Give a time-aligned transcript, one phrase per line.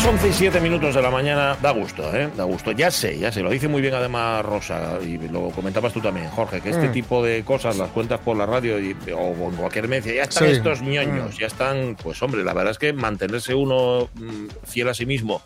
[0.00, 2.30] Las 11 y 7 minutos de la mañana da gusto, ¿eh?
[2.34, 2.72] Da gusto.
[2.72, 6.26] Ya sé, ya sé, lo dice muy bien además Rosa, y lo comentabas tú también,
[6.30, 6.92] Jorge, que este Mm.
[6.92, 10.46] tipo de cosas las cuentas por la radio y- o en cualquier media, ya están
[10.48, 10.52] Sí.
[10.54, 14.94] estos ñoños, ya están, pues hombre, la verdad es que mantenerse uno mm, fiel a
[14.94, 15.42] sí mismo,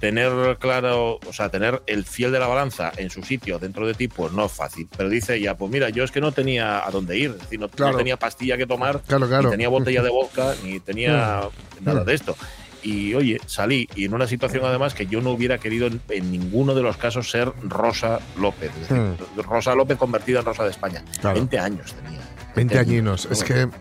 [0.00, 3.94] tener claro, o sea, tener el fiel de la balanza en su sitio dentro de
[3.94, 4.88] ti, pues no es fácil.
[4.96, 7.60] Pero dice ya, pues mira, yo es que no tenía a dónde ir, es decir,
[7.60, 9.44] no, tenía pastilla que tomar, Claro, claro.
[9.44, 11.48] ni tenía botella de vodka, ni tenía
[11.80, 12.06] nada Mm.
[12.06, 12.36] de esto.
[12.84, 16.30] Y oye, salí y en una situación además que yo no hubiera querido en, en
[16.30, 18.70] ninguno de los casos ser Rosa López.
[18.82, 21.02] Es decir, Rosa López convertida en Rosa de España.
[21.20, 21.36] Claro.
[21.36, 22.20] 20 años tenía.
[22.54, 23.26] 20 añinos.
[23.30, 23.72] Es que Uf.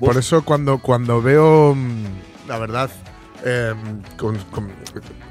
[0.00, 2.90] por eso cuando, cuando veo, mm, la verdad,
[3.44, 3.74] eh,
[4.16, 4.72] con- con-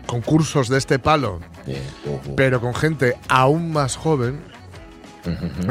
[0.05, 1.73] concursos de este palo, Sí,
[2.35, 4.39] pero con gente aún más joven,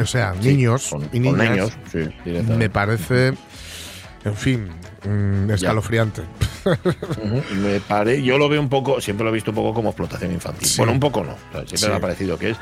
[0.00, 1.98] o sea, Sí, niños con, y niñas, niños, sí,
[2.56, 3.32] me parece,
[4.24, 4.68] en fin,
[5.08, 6.22] mm, escalofriante.
[7.54, 10.32] Me pare, yo lo veo un poco, siempre lo he visto un poco como explotación
[10.32, 10.66] infantil.
[10.68, 10.76] Sí.
[10.78, 11.34] Bueno, un poco no.
[11.52, 11.86] siempre Sí.
[11.88, 12.56] me ha parecido que es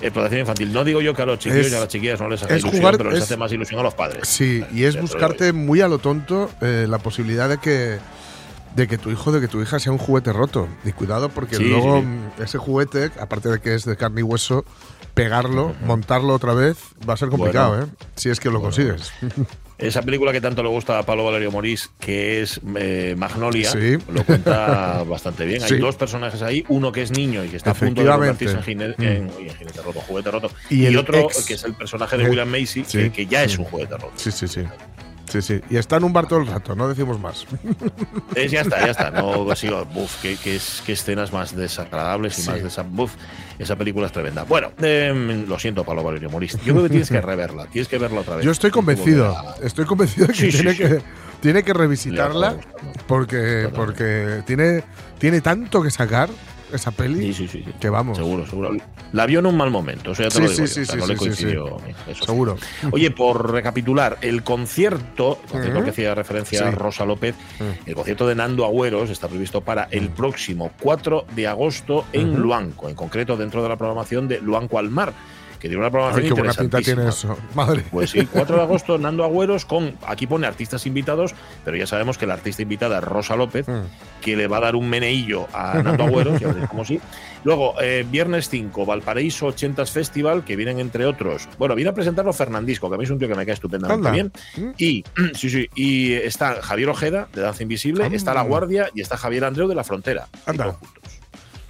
[0.00, 0.72] explotación infantil.
[0.72, 2.54] No digo yo que a los chiquillos Es- y a las chiquillas no les hace
[2.58, 4.26] ilusión, jugar- pero les es- hace más ilusión a los padres.
[4.28, 7.98] Sí, y es buscarte muy a lo tonto eh, la posibilidad de que
[8.76, 10.68] de que tu hijo, de que tu hija sea un juguete roto.
[10.84, 12.42] Y cuidado porque Sí, luego sí.
[12.42, 14.64] ese juguete, aparte de que es de carne y hueso,
[15.14, 17.84] pegarlo, montarlo otra vez, va a ser complicado, Bueno.
[17.84, 18.06] ¿eh?
[18.16, 19.12] Si es que lo Bueno, consigues.
[19.78, 23.98] Esa película que tanto le gusta a Pablo Valerio Morís, que es eh, Magnolia, Sí.
[24.12, 25.60] lo cuenta bastante bien.
[25.60, 25.74] Sí.
[25.74, 28.58] Hay dos personajes ahí, uno que es niño y que está a punto de convertirse
[28.70, 29.02] en, Mm.
[29.02, 30.50] en- uy, en jinete roto, juguete roto.
[30.70, 32.98] Y Y, el otro ex- que es el personaje de el- William Macy, sí.
[32.98, 34.12] que, que ya es un juguete roto.
[34.14, 34.62] Sí, sí, sí.
[35.32, 35.60] Sí, sí.
[35.70, 37.46] Y está en un bar todo el rato, no decimos más.
[38.34, 39.10] Eh, ya está, ya está.
[39.10, 39.84] No sigo.
[39.86, 42.50] Buf, qué, qué es- qué escenas más desagradables y Sí.
[42.50, 42.82] más de esa.
[42.82, 43.14] Buf,
[43.58, 44.42] esa película es tremenda.
[44.44, 46.52] Bueno, em, lo siento, Pablo Valerio Morís.
[46.64, 48.44] Yo creo que tienes que reverla, tienes que verla otra vez.
[48.44, 50.78] Yo estoy convencido, estoy convencido de que, Sí, tiene, sí.
[50.78, 51.02] que
[51.40, 52.56] tiene que revisitarla
[53.06, 54.84] porque, porque tiene,
[55.18, 56.28] tiene tanto que sacar
[56.72, 58.16] esa peli Sí, sí, sí, que vamos.
[58.18, 58.70] Seguro, seguro.
[59.12, 60.54] La vio en un mal momento, eso ya te lo digo.
[60.54, 61.76] sí, yo, sí, o sea, no le coincidió.
[62.08, 62.24] eso.
[62.24, 62.56] Seguro.
[62.90, 67.34] Oye, por recapitular, el concierto, el concierto que hacía referencia a Rosa López,
[67.86, 72.38] el concierto de Nando Agüeros está previsto para el próximo 4 de agosto en Ujú.
[72.38, 75.12] Luanco, en concreto dentro de la programación de Luanco al Mar,
[75.62, 77.38] que tiene una Ay, programación qué buena pinta tiene eso.
[77.54, 77.84] Madre.
[77.90, 79.96] Pues sí, 4 de agosto, Nando Agüeros con.
[80.06, 81.34] Aquí pone artistas invitados,
[81.64, 83.82] pero ya sabemos que la artista invitada es Rosa López, Mm.
[84.20, 87.00] que le va a dar un meneillo a Nando Agüeros, ya veréis cómo sí.
[87.44, 91.48] Luego, eh, viernes 5, Valparaíso 80s Festival, que vienen entre otros.
[91.58, 94.08] Bueno, viene a presentarlo Fernandisco, que a mí es un tío que me cae estupendamente
[94.08, 94.10] Anda.
[94.10, 94.32] bien.
[94.56, 94.70] Mm.
[94.78, 98.16] Y, sí, sí, y está Javier Ojeda, de Danza Invisible, Anda.
[98.16, 100.26] está La Guardia y está Javier Andreu de La Frontera.
[100.44, 100.76] Anda.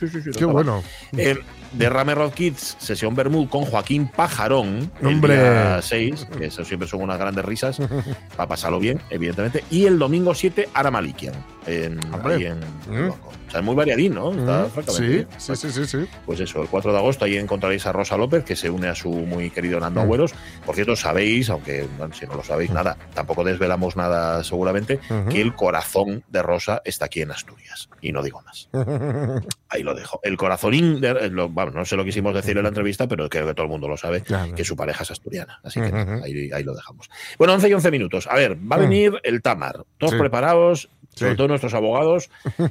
[0.00, 0.82] Sí, sí, sí, Qué bueno.
[1.16, 1.38] Eh,
[1.74, 5.34] Derrame Road Kids, sesión Bermud con Joaquín Pajarón, Hombre.
[5.34, 7.78] el día 6, que eso siempre son unas grandes risas,
[8.36, 9.64] para pasarlo bien, evidentemente.
[9.70, 11.34] Y el domingo 7, Ara Malikian,
[11.66, 13.12] en, ahí en Mm.
[13.52, 14.32] Sea, es muy variadín, ¿no?
[14.32, 14.82] Está Mm.
[14.96, 15.98] Sí, sí, sí, sí, sí.
[16.24, 18.94] Pues eso, el 4 de agosto ahí encontraréis a Rosa López, que se une a
[18.94, 20.04] su muy querido Nando Mm.
[20.04, 20.32] Agüeros.
[20.64, 24.98] Por cierto, sabéis, aunque bueno, si no lo sabéis nada, tampoco desvelamos nada seguramente,
[25.30, 27.88] que el corazón de Rosa está aquí en Asturias.
[28.00, 28.68] Y no digo más.
[29.68, 30.20] Ahí lo dejo.
[30.22, 33.46] El corazonín, de, lo- bueno, no se lo quisimos decir en la entrevista, pero creo
[33.46, 34.54] que todo el mundo lo sabe, Claro.
[34.54, 35.60] que su pareja es asturiana.
[35.62, 35.86] Así que
[36.24, 37.08] ahí, ahí lo dejamos.
[37.38, 38.26] Bueno, 11 y 11 minutos.
[38.30, 38.82] A ver, va a Mm.
[38.82, 39.84] venir el Tamar.
[39.98, 40.18] Todos Sí.
[40.18, 41.36] preparados, sobre Sí.
[41.36, 42.30] todo nuestros abogados.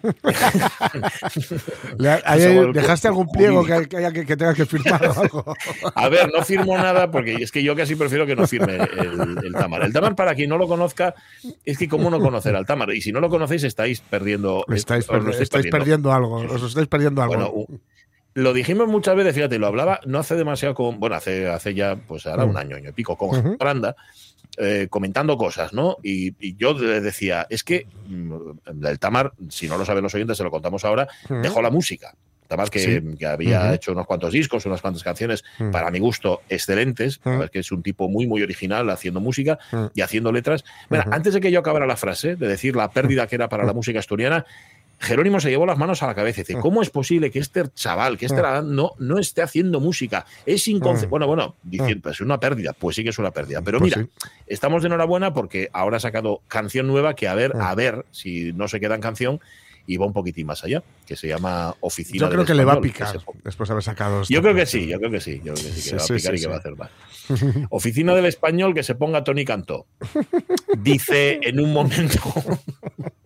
[2.73, 5.55] ¿Dejaste algún pliego que, que, haya que, tengas que firmar o algo?
[5.95, 9.37] A ver, no firmo nada porque es que yo casi prefiero que no firme el,
[9.45, 9.83] el Tamar.
[9.83, 11.13] El Tamar, para quien no lo conozca,
[11.65, 12.91] es que cómo no conocer al Tamar.
[12.93, 14.65] Y si no lo conocéis, estáis perdiendo.
[14.73, 16.37] estáis, lo perdi- estáis perdiendo algo.
[16.37, 17.35] Os estáis perdiendo algo.
[17.35, 17.79] Bueno,
[18.33, 21.97] lo dijimos muchas veces, fíjate, lo hablaba no hace demasiado con, bueno, hace, hace ya,
[21.97, 23.57] pues ahora un año, año y pico, con Ujú.
[23.57, 23.95] Branda,
[24.57, 25.97] eh, comentando cosas, ¿no?
[26.03, 30.13] Y, y yo le decía, es que mm, el Tamar, si no lo saben los
[30.15, 32.15] oyentes, se lo contamos ahora, dejó la música.
[32.47, 33.15] Tamar que, Sí.
[33.17, 37.21] que había hecho unos cuantos discos, unas cuantas canciones, para mi gusto, excelentes.
[37.45, 39.57] Es que es un tipo muy, muy original haciendo música
[39.95, 40.65] y haciendo letras.
[40.89, 43.63] Mira, antes de que yo acabara la frase, de decir la pérdida que era para
[43.63, 44.45] la música asturiana,
[45.01, 47.63] Jerónimo se llevó las manos a la cabeza y dice, ¿cómo es posible que este
[47.73, 50.25] chaval, que este Aradán no, no esté haciendo música?
[50.45, 51.07] Es inconcebible.
[51.07, 51.09] Mm.
[51.09, 53.61] Bueno, bueno, diciendo, pues es una pérdida, pues sí que es una pérdida.
[53.61, 54.29] Pero Pues mira, sí.
[54.47, 57.61] estamos de enhorabuena porque ahora ha sacado canción nueva que a ver, Mm.
[57.61, 59.41] a ver si no se queda en canción
[59.87, 62.73] y va un poquitín más allá, que se llama Oficina Yo creo que le va
[62.73, 64.21] a picar después de haber sacado.
[64.29, 66.03] Yo creo que sí, yo creo que sí, yo creo que sí, que le va
[66.05, 66.89] a picar y que va a hacer más.
[67.71, 69.87] Oficina del Español que se ponga Tony Cantó.
[70.77, 72.19] Dice en un momento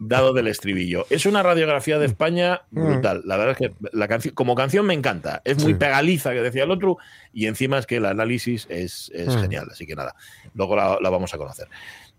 [0.00, 1.06] dado del estribillo.
[1.10, 2.84] Es una radiografía de España mm.
[2.84, 3.22] brutal.
[3.24, 5.42] La verdad es que la canción, como canción me encanta.
[5.44, 6.98] Es muy pegaliza, que decía el otro,
[7.32, 9.40] y encima es que el análisis es, mm.
[9.40, 9.68] genial.
[9.70, 10.14] Así que nada,
[10.54, 11.68] luego la, vamos a conocer.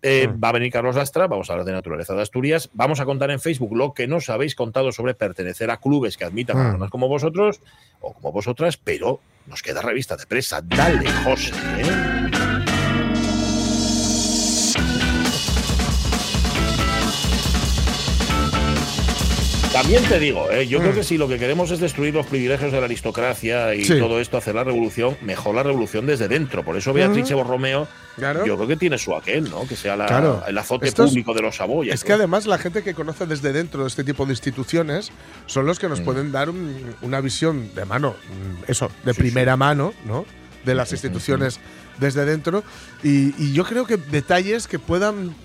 [0.02, 0.44] Eh, mm.
[0.44, 2.70] Va a venir Carlos Lastra, vamos a hablar de naturaleza de Asturias.
[2.74, 6.26] Vamos a contar en Facebook lo que nos habéis contado sobre pertenecer a clubes que
[6.26, 7.62] admitan a personas como vosotros
[8.02, 10.62] o como vosotras, pero nos queda revista de presa.
[10.62, 11.54] Dale, José.
[11.78, 12.13] ¿eh?
[19.84, 20.66] También te digo, ¿eh?
[20.66, 20.96] yo creo mm.
[20.96, 24.38] que si lo que queremos es destruir los privilegios de la aristocracia y todo esto,
[24.38, 26.64] hacer la revolución, mejor la revolución desde dentro.
[26.64, 27.36] Por eso Beatriz mm.
[27.36, 29.68] Borromeo, yo creo que tiene su aquel, ¿no?
[29.68, 29.96] Que sea
[30.48, 31.96] el azote público de los saboyas.
[31.96, 35.12] Es que además la gente que conoce desde dentro este tipo de instituciones
[35.48, 36.06] son los que nos mm.
[36.06, 36.48] pueden dar
[37.02, 38.16] una visión de mano,
[38.68, 40.26] eso, de primera mano, ¿no?
[40.64, 41.60] De las instituciones
[42.00, 42.64] desde dentro.
[43.04, 45.36] y yo creo que detalles que puedan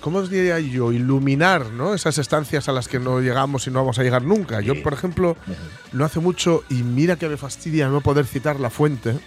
[0.00, 0.92] ¿cómo diría yo?
[0.92, 1.94] Iluminar ¿no?
[1.94, 4.60] esas estancias a las que no llegamos y no vamos a llegar nunca.
[4.60, 5.36] Yo, por ejemplo,
[5.92, 9.18] no hace mucho, y mira que me fastidia no poder citar la fuente,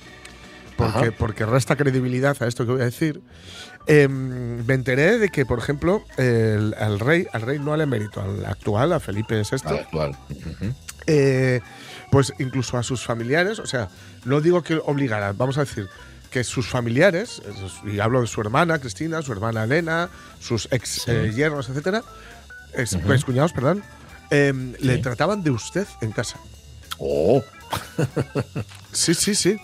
[0.78, 3.22] porque, porque resta credibilidad a esto que voy a decir.
[3.88, 8.46] Em, me enteré de que, por ejemplo, el, rey, al rey no al emérito, al
[8.46, 10.18] actual, a Felipe VI, al actual.
[11.08, 11.62] Eh,
[12.12, 13.90] pues incluso a sus familiares, o sea,
[14.26, 15.88] no digo que obligaran, vamos a decir,
[16.32, 17.42] que sus familiares,
[17.86, 22.04] y hablo de su hermana Cristina, su hermana Elena, sus ex eh, yernos, etcétera,
[22.74, 23.84] ex, cuñados, perdón,
[24.30, 26.40] em, le trataban de usted en casa.
[26.98, 27.44] Oh.
[28.94, 29.58] sí, sí, sí.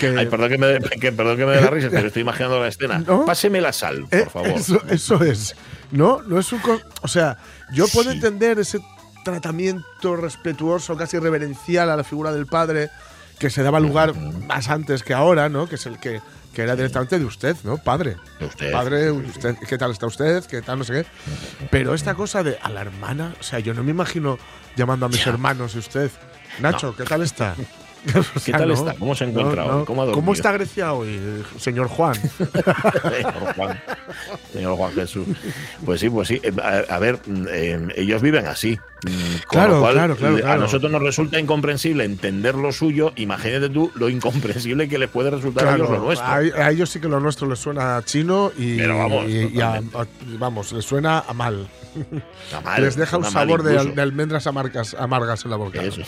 [0.00, 0.80] Ay, perdón que me,
[1.12, 3.02] perdón que me dé la risa, pero estoy imaginando la escena.
[3.26, 4.60] Páseme la sal, por eh, favor.
[4.88, 5.56] Eso, es.
[5.90, 6.60] No, no es un.
[7.02, 7.38] O sea,
[7.72, 8.78] yo puedo entender ese
[9.24, 12.90] tratamiento respetuoso, casi reverencial a la figura del padre
[13.40, 15.66] que se daba lugar más antes que ahora, ¿no?
[15.66, 16.20] Que es el que,
[16.52, 17.78] que era directamente de usted, ¿no?
[17.78, 18.16] Padre.
[18.38, 18.70] De usted.
[18.70, 20.44] Padre, usted, ¿qué tal está usted?
[20.44, 20.78] ¿Qué tal?
[20.78, 21.06] No sé qué.
[21.70, 24.38] Pero esta cosa de a la hermana, o sea, yo no me imagino
[24.76, 26.10] llamando a mis hermanos y usted.
[26.60, 27.56] Nacho, ¿qué tal está?
[28.44, 28.94] ¿Qué tal está?
[28.94, 29.84] ¿Cómo se ha encontrado?
[29.84, 31.18] ¿Cómo, está Grecia hoy,
[31.58, 32.14] señor Juan?
[32.38, 33.80] señor Juan?
[34.52, 35.26] Señor Juan Jesús.
[35.84, 36.40] Pues sí, pues sí.
[36.42, 36.52] Eh,
[36.88, 37.18] a, ver,
[37.50, 38.78] eh, ellos viven así.
[39.04, 43.12] Mm, claro, claro, claro, A nosotros nos resulta incomprensible entender lo suyo.
[43.16, 46.26] Imagínate tú lo incomprensible que les puede resultar a ellos lo nuestro.
[46.26, 49.24] A, ellos sí que lo nuestro les suena chino y, Pero vamos,
[50.38, 51.68] vamos, les suena a mal.
[52.78, 55.82] Les deja un sabor de, almendras amargas, amargas en la boca.
[55.82, 56.02] Eso,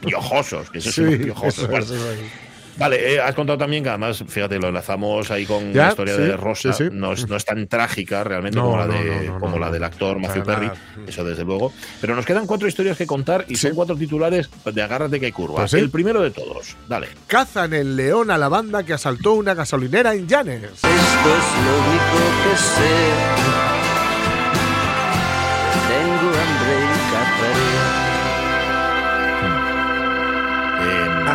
[0.00, 1.68] piojosos, que eso sí, piojosos.
[2.78, 6.36] Vale, eh, has contado también que además, fíjate, lo enlazamos ahí con la historia de
[6.36, 6.68] Rosa.
[6.92, 10.44] No, es, no, es, tan trágica realmente como, la, de, como la del actor Matthew
[10.44, 10.70] Perry,
[11.06, 11.72] eso desde luego.
[12.00, 15.32] Pero nos quedan cuatro historias que contar y son cuatro titulares de agárrate que hay
[15.32, 15.70] curvas.
[15.70, 17.08] Pues el primero de todos, dale.
[17.26, 20.62] Cazan el león a la banda que asaltó una gasolinera en Llanes.
[20.64, 23.55] Esto es lo único que sé.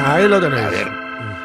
[0.05, 0.63] Ahí lo tenéis.
[0.63, 0.87] A ver,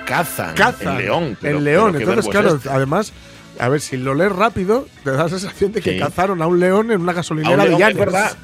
[0.06, 1.38] cazan, el león.
[1.42, 1.96] el león.
[1.96, 3.12] Entonces, claro, además,
[3.58, 6.60] a ver, si lo lees rápido, te da la sensación de que cazaron a un
[6.60, 7.90] león en una gasolinera de Llanes.
[7.90, 8.36] Es verdad.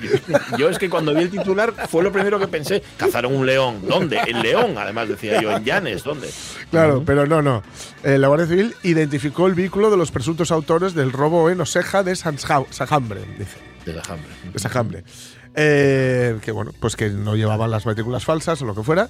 [0.59, 2.82] Yo es que cuando vi el titular fue lo primero que pensé.
[2.97, 3.81] Cazaron un león.
[3.87, 4.20] ¿Dónde?
[4.26, 5.52] El león, además decía yo.
[5.52, 6.31] En Llanes, ¿dónde?
[6.71, 7.62] Claro, pero no, no.
[8.02, 12.02] Eh, la Guardia Civil identificó el vehículo de los presuntos autores del robo en Oseja
[12.02, 13.59] de Sajambre, dice.
[13.85, 14.31] De Sajambre.
[14.52, 15.04] De Sajambre.
[15.54, 19.09] Eh, que bueno, pues que no llevaban las matrículas falsas o lo que fuera.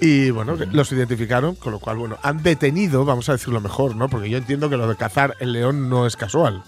[0.00, 4.08] Y bueno, los identificaron, con lo cual, bueno, han detenido, vamos a decirlo mejor, ¿no?
[4.08, 6.62] Porque yo entiendo que lo de cazar el león no es casual.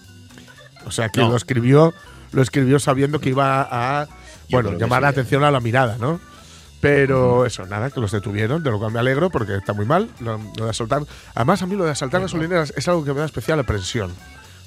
[0.85, 1.95] O sea, que lo escribió,
[2.33, 4.07] lo escribió sabiendo que iba a,
[4.50, 6.21] bueno, llamar la atención a la mirada, ¿no?
[6.83, 10.11] Pero eso, nada, que los detuvieron, de lo cual me alegro porque está muy mal
[10.21, 11.02] lo, de asaltar.
[11.35, 14.12] Además, a mí lo de asaltar gasolineras es algo que me da especial aprensión.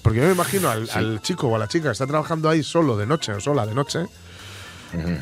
[0.02, 2.64] Porque yo me imagino al, al, chico o a la chica que está trabajando ahí
[2.64, 4.06] solo de noche o sola de noche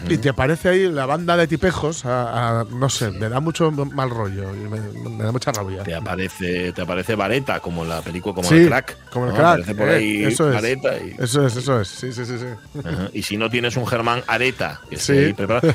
[0.09, 4.53] y te aparece ahí la banda de tipejos, no sé, me da mucho mal rollo
[4.55, 5.83] y me, da mucha rabia.
[5.83, 9.09] Te aparece, te aparece Vareta, como en la película, como el crack.
[9.09, 9.45] Como el crack.
[9.45, 10.63] Aparece por ahí eh, eso es.
[10.63, 11.87] Y, eso es, eso es.
[11.87, 12.37] Sí, sí, sí.
[12.37, 12.79] sí.
[13.13, 15.33] Y si no tienes un Germán Areta, sí.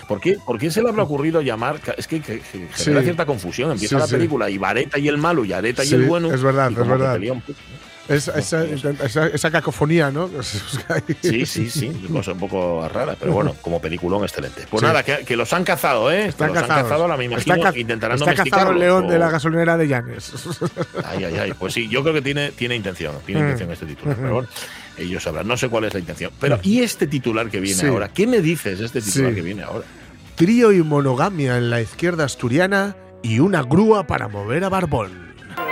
[0.08, 1.80] ¿por, qué, ¿por qué se le habrá ocurrido llamar?
[1.96, 3.72] Es que, genera cierta confusión.
[3.72, 6.32] Empieza la película y Vareta y el malo y Areta y el bueno.
[6.32, 7.18] Es verdad, es verdad.
[8.08, 8.64] Esa,
[9.26, 10.30] esa, cacofonía, ¿no?
[10.42, 14.66] sí, sí, sí, cosa un poco rara, pero bueno, como peliculón excelente.
[14.70, 16.26] Pues nada, que, los han cazado, ¿eh?
[16.26, 16.78] Están los cazados.
[16.78, 19.88] han cazado, la me imagino, está intentarán está cazado el león de la gasolinera de
[19.88, 20.32] Llanes.
[21.04, 21.52] Ay, ay, ay.
[21.58, 23.44] Pues sí, yo creo que tiene, tiene intención, tiene mm.
[23.44, 24.14] intención este título.
[24.16, 24.48] Pero bueno.
[24.96, 25.46] ellos sabrán.
[25.46, 26.32] No sé cuál es la intención.
[26.40, 27.86] Pero, ¿y este titular que viene Sí.
[27.86, 28.08] ahora?
[28.08, 29.36] ¿Qué me dices de este titular Sí.
[29.36, 29.84] que viene ahora?
[30.34, 35.27] Trío y monogamia en la izquierda asturiana y una grúa para mover a Barbón.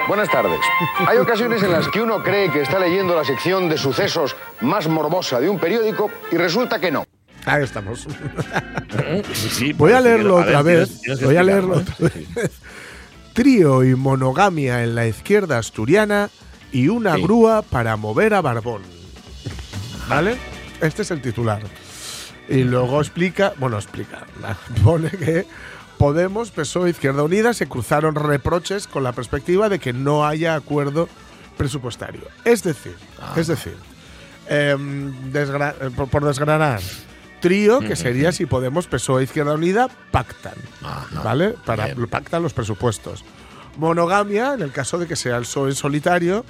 [0.09, 0.61] Buenas tardes.
[1.07, 4.87] Hay ocasiones en las que uno cree que está leyendo la sección de sucesos más
[4.89, 7.05] morbosa de un periódico y resulta que no.
[7.45, 8.07] Ahí estamos.
[9.33, 11.01] Sí, sí, Voy a leerlo otra vez.
[11.23, 11.85] Voy a leerlo ¿eh?
[11.91, 12.27] otra Sí.
[12.35, 12.51] vez.
[13.33, 16.31] Trío y monogamia en la izquierda asturiana
[16.73, 17.23] y una Sí.
[17.23, 18.83] grúa para mover a Barbón.
[20.09, 20.37] ¿Vale?
[20.81, 21.63] Este es el titular.
[22.49, 24.25] Y luego explica, bueno, explica,
[24.85, 25.47] pone que
[25.99, 31.09] Podemos, PSOE, Izquierda Unida se cruzaron reproches con la perspectiva de que no haya acuerdo
[31.57, 32.21] presupuestario.
[32.45, 32.95] Es decir,
[33.35, 33.77] es decir,
[34.49, 36.81] em, desgra- eh, por, por desgranar,
[37.41, 41.23] trío que sería si Podemos, PSOE, Izquierda Unida pactan, Ajá.
[41.23, 41.55] ¿vale?
[41.65, 42.07] Para Bien.
[42.09, 43.25] pactan los presupuestos.
[43.79, 46.45] Monogamia en el caso de que sea el PSOE en solitario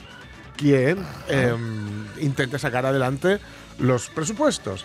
[0.57, 0.99] quien
[1.29, 3.39] em, intente sacar adelante
[3.79, 4.85] los presupuestos.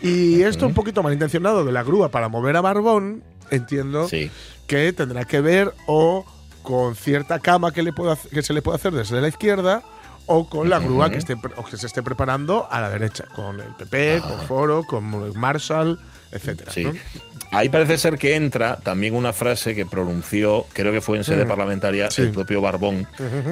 [0.00, 4.30] Y esto un poquito malintencionado de la grúa para mover a Barbón, entiendo Sí.
[4.66, 6.24] que tendrá que ver o
[6.62, 9.82] con cierta cama que, le pueda, hac- que se le puede hacer desde la izquierda
[10.26, 13.58] o con la grúa que, esté, o que se esté preparando a la derecha, con
[13.60, 15.98] el PP, con Foro, con Marshall,
[16.30, 16.70] etcétera.
[16.70, 16.84] Sí.
[16.84, 16.92] ¿no?
[17.50, 21.46] Ahí parece ser que entra también una frase que pronunció, creo que fue en sede
[21.46, 22.20] parlamentaria, Sí.
[22.20, 23.06] el propio Barbón,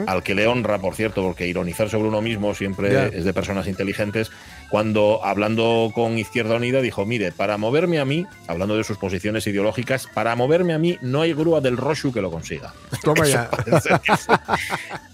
[0.06, 3.66] al que le honra, por cierto, porque ironizar sobre uno mismo siempre es de personas
[3.66, 4.30] inteligentes,
[4.68, 9.46] cuando hablando con Izquierda Unida dijo, mire, para moverme a mí, hablando de sus posiciones
[9.46, 12.74] ideológicas, para moverme a mí no hay grúa del Roshu que lo consiga.
[13.02, 13.48] Toma ya.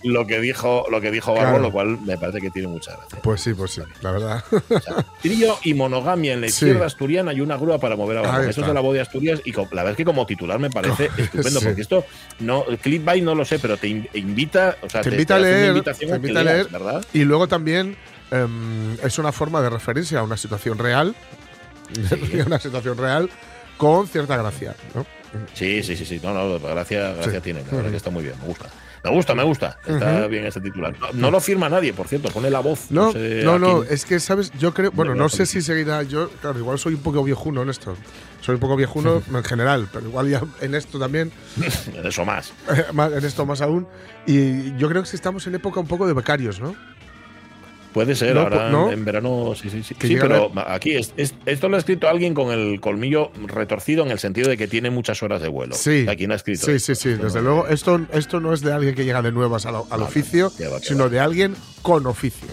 [0.03, 1.59] lo que dijo, lo que dijo Claro.
[1.59, 3.19] lo cual me parece que tiene mucha gracia.
[3.23, 4.45] Pues sí, pues sí, la verdad.
[5.21, 6.67] Trío y monogamia en la Sí.
[6.67, 8.49] izquierda asturiana y una grúa para mover a Barbón.
[8.51, 10.71] Eso es de la voz de Asturias y la verdad es que como titular me
[10.71, 11.67] parece estupendo Sí.
[11.67, 12.05] porque esto
[12.41, 15.39] no el clickbait no lo sé, pero te in- invita, o sea, te invita a
[15.39, 17.05] hace una leer, invitación te a invita a leas, leer, ¿verdad?
[17.13, 17.97] y luego también
[18.33, 21.15] em, es una forma de referirse a una situación real,
[22.47, 23.31] una situación real
[23.77, 25.07] con cierta gracia, ¿no?
[25.55, 26.21] Sí, sí, sí, sí.
[26.23, 27.41] No, no, gracia, gracia Sí.
[27.41, 27.62] tiene.
[27.71, 28.35] La verdad que está muy bien.
[28.41, 28.67] Me gusta.
[29.03, 29.79] Me gusta, me gusta.
[29.85, 30.95] Está bien este titular.
[31.01, 32.29] No, no lo firma nadie, por cierto.
[32.31, 32.91] Pone la voz.
[32.91, 33.95] No, sé no, a no, quién.
[33.95, 34.53] es que, ¿sabes?
[34.59, 35.61] Yo creo, bueno, No, no no, sé sí.
[35.61, 37.97] si seguirá, yo, claro, igual soy un poco viejuno en esto,
[38.43, 41.33] soy un poco viejuno en general, pero igual ya en esto también,
[42.05, 42.53] Eso más.
[42.87, 43.89] en esto más aún,
[44.27, 46.77] y yo creo que sí estamos en época un poco de becarios, ¿no?
[47.93, 48.91] Puede ser, No, ahora ¿no?
[48.91, 49.95] en verano, sí, sí, sí.
[50.01, 54.11] Sí, pero aquí es- es- esto lo ha escrito alguien con el colmillo retorcido en
[54.11, 55.75] el sentido de que tiene muchas horas de vuelo.
[55.75, 56.07] Sí.
[56.09, 56.65] Aquí no ha escrito.
[56.67, 59.21] Sí, sí, sí, Esto desde no- luego, esto, esto no es de alguien que llega
[59.23, 61.09] de nuevas al, al oficio, va, sino va.
[61.11, 62.49] de alguien con oficio.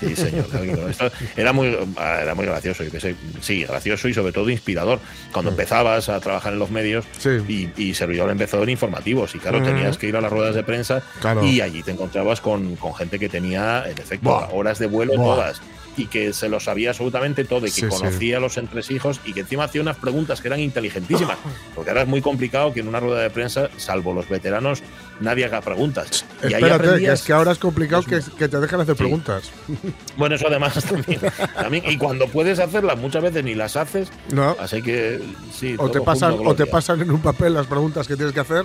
[0.00, 0.46] Sí, señor.
[0.90, 3.14] esto era muy, era muy gracioso, yo qué sé.
[3.40, 5.00] Sí, gracioso y sobre todo inspirador.
[5.32, 7.20] Cuando empezabas a trabajar en los medios Mm.
[7.46, 7.70] Sí.
[7.76, 9.66] y, y servidor empezó en informativos y claro, Ujú.
[9.68, 11.44] tenías que ir a las ruedas de prensa Claro.
[11.44, 14.48] y allí te encontrabas con, con gente que tenía, en efecto, Buah.
[14.52, 15.34] horas de vuelo Buah.
[15.36, 15.62] todas
[15.96, 17.88] y que se lo sabía absolutamente todo y que Sí, sí.
[17.88, 21.36] conocía los entresijos y que encima hacía unas preguntas que eran inteligentísimas.
[21.74, 24.80] Porque ahora es muy complicado que en una rueda de prensa, salvo los veteranos,
[25.20, 26.24] nadie haga preguntas.
[26.42, 29.02] Y ahí Espérate, que es que ahora es complicado que, que te dejen hacer Sí.
[29.02, 29.50] preguntas.
[30.16, 31.20] bueno, eso además también,
[31.54, 31.84] también.
[31.88, 34.08] Y cuando puedes hacerlas, muchas veces ni las haces.
[34.32, 34.56] ¿No?
[34.60, 35.20] Así que
[35.52, 35.74] sí.
[35.78, 38.64] O te, pasan, o te pasan en un papel las preguntas que tienes que hacer.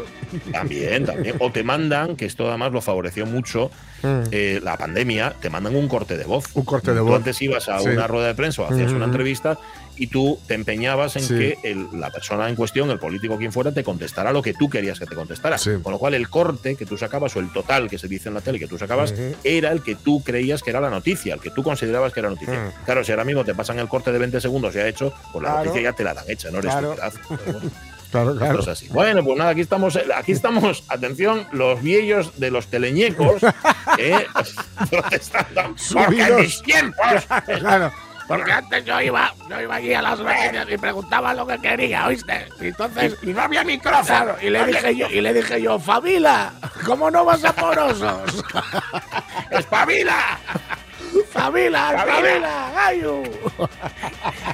[0.52, 1.36] También, también.
[1.40, 3.72] O te mandan, que esto además lo favoreció mucho,
[4.04, 4.24] Mm.
[4.32, 6.48] eh, la pandemia, te mandan un corte de voz.
[6.56, 7.16] Un corte de Tú voz.
[7.20, 7.88] antes ibas a Sí.
[7.88, 9.58] una rueda de prensa o hacías una entrevista
[9.98, 11.36] y tú te empeñabas en Sí.
[11.38, 14.70] que el- la persona en cuestión, el político quien fuera, te contestara lo que tú
[14.70, 15.58] querías que te contestara.
[15.58, 15.72] Sí.
[15.82, 18.36] Con lo cual el corte que tú sacabas o el total que se dice en
[18.36, 21.40] la tele que tú sacabas era el que tú creías que era la noticia, el
[21.40, 22.54] que tú considerabas que era noticia.
[22.80, 22.86] Mm.
[22.86, 25.50] Claro, si ahora mismo te pasan el corte de 20 segundos ya hecho, pues la
[25.50, 25.66] Claro.
[25.66, 26.96] noticia ya te la dan hecha, no eres Claro.
[27.28, 27.38] tú.
[28.14, 28.60] Claro, claro.
[28.72, 28.88] Así.
[28.90, 33.42] Bueno, pues nada, aquí estamos, aquí estamos, atención, los viejos de los teleñecos,
[33.98, 34.28] eh,
[34.92, 35.76] protestando.
[35.94, 37.26] Porque mis tiempos,
[37.60, 37.92] Claro.
[38.28, 42.08] Porque antes yo iba, yo iba allí a las vecinas y preguntaba lo que quería,
[42.08, 42.48] ¿oíste?
[42.62, 44.04] Y entonces, y no había micrófono.
[44.06, 46.54] claro, y le dije yo, y le dije yo, Fabila,
[46.86, 48.44] ¿cómo no vas a porosos?
[49.52, 50.40] ¡Espabila!
[51.32, 52.16] Fabila, Fabila.
[52.16, 53.24] Fabila, gallo.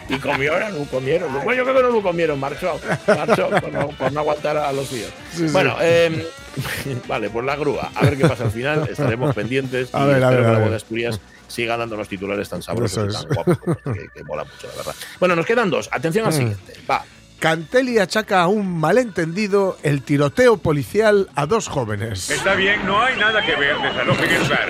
[0.09, 1.33] Y comieron, comieron.
[1.43, 2.79] Bueno, yo creo que no lo comieron, marchó.
[3.07, 5.11] Marchó por no, por no aguantar a los tíos.
[5.31, 5.53] Sí, sí.
[5.53, 6.27] Bueno, eh,
[7.07, 7.91] vale, pues la grúa.
[7.95, 8.87] A ver qué pasa al final.
[8.89, 9.93] Estaremos pendientes.
[9.93, 10.73] A y ver, a ver, a la ver.
[10.73, 11.19] Asturias
[11.49, 13.35] siga dando los titulares tan sabrosos y Eso tan es.
[13.35, 14.95] guapos que, que mola mucho, la verdad.
[15.19, 15.89] Bueno, nos quedan dos.
[15.91, 16.27] Atención Mm.
[16.27, 16.73] al siguiente.
[16.89, 17.03] Va.
[17.39, 22.29] Cantelli achaca a un malentendido el tiroteo policial a dos jóvenes.
[22.29, 23.77] Está bien, no hay nada que ver.
[23.81, 24.69] Desalojen el lugar.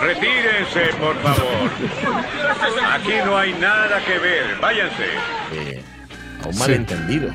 [0.00, 1.70] Retírense, por favor.
[2.92, 4.58] Aquí no hay nada que ver.
[4.60, 5.04] Váyanse.
[5.52, 5.82] Eh,
[6.44, 6.58] a un Sí.
[6.60, 7.30] malentendido.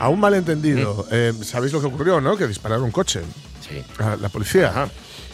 [0.00, 1.06] A un malentendido.
[1.12, 2.36] Eh, ¿Sabéis lo que ocurrió, no?
[2.36, 3.20] Que dispararon un coche
[3.60, 3.82] Sí.
[4.02, 4.68] a la policía.
[4.70, 4.88] Ajá.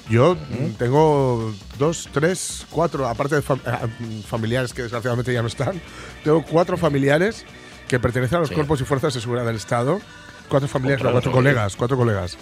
[0.08, 0.36] Yo
[0.78, 3.60] tengo dos, tres, cuatro, aparte de fam-
[3.98, 5.80] mm, familiares que desgraciadamente ya no están,
[6.24, 7.44] tengo cuatro familiares
[7.88, 8.54] que pertenecen a los Sí.
[8.54, 10.00] cuerpos y fuerzas de seguridad del Estado.
[10.48, 12.38] Cuatro familiares, no, cuatro colegas, cuatro colegas.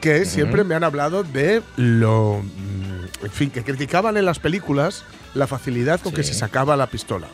[0.00, 2.42] Que siempre me han hablado de lo.
[2.42, 5.04] mm, En fin, que criticaban en las películas
[5.34, 6.32] la facilidad con que Sí.
[6.32, 7.26] se sacaba la pistola.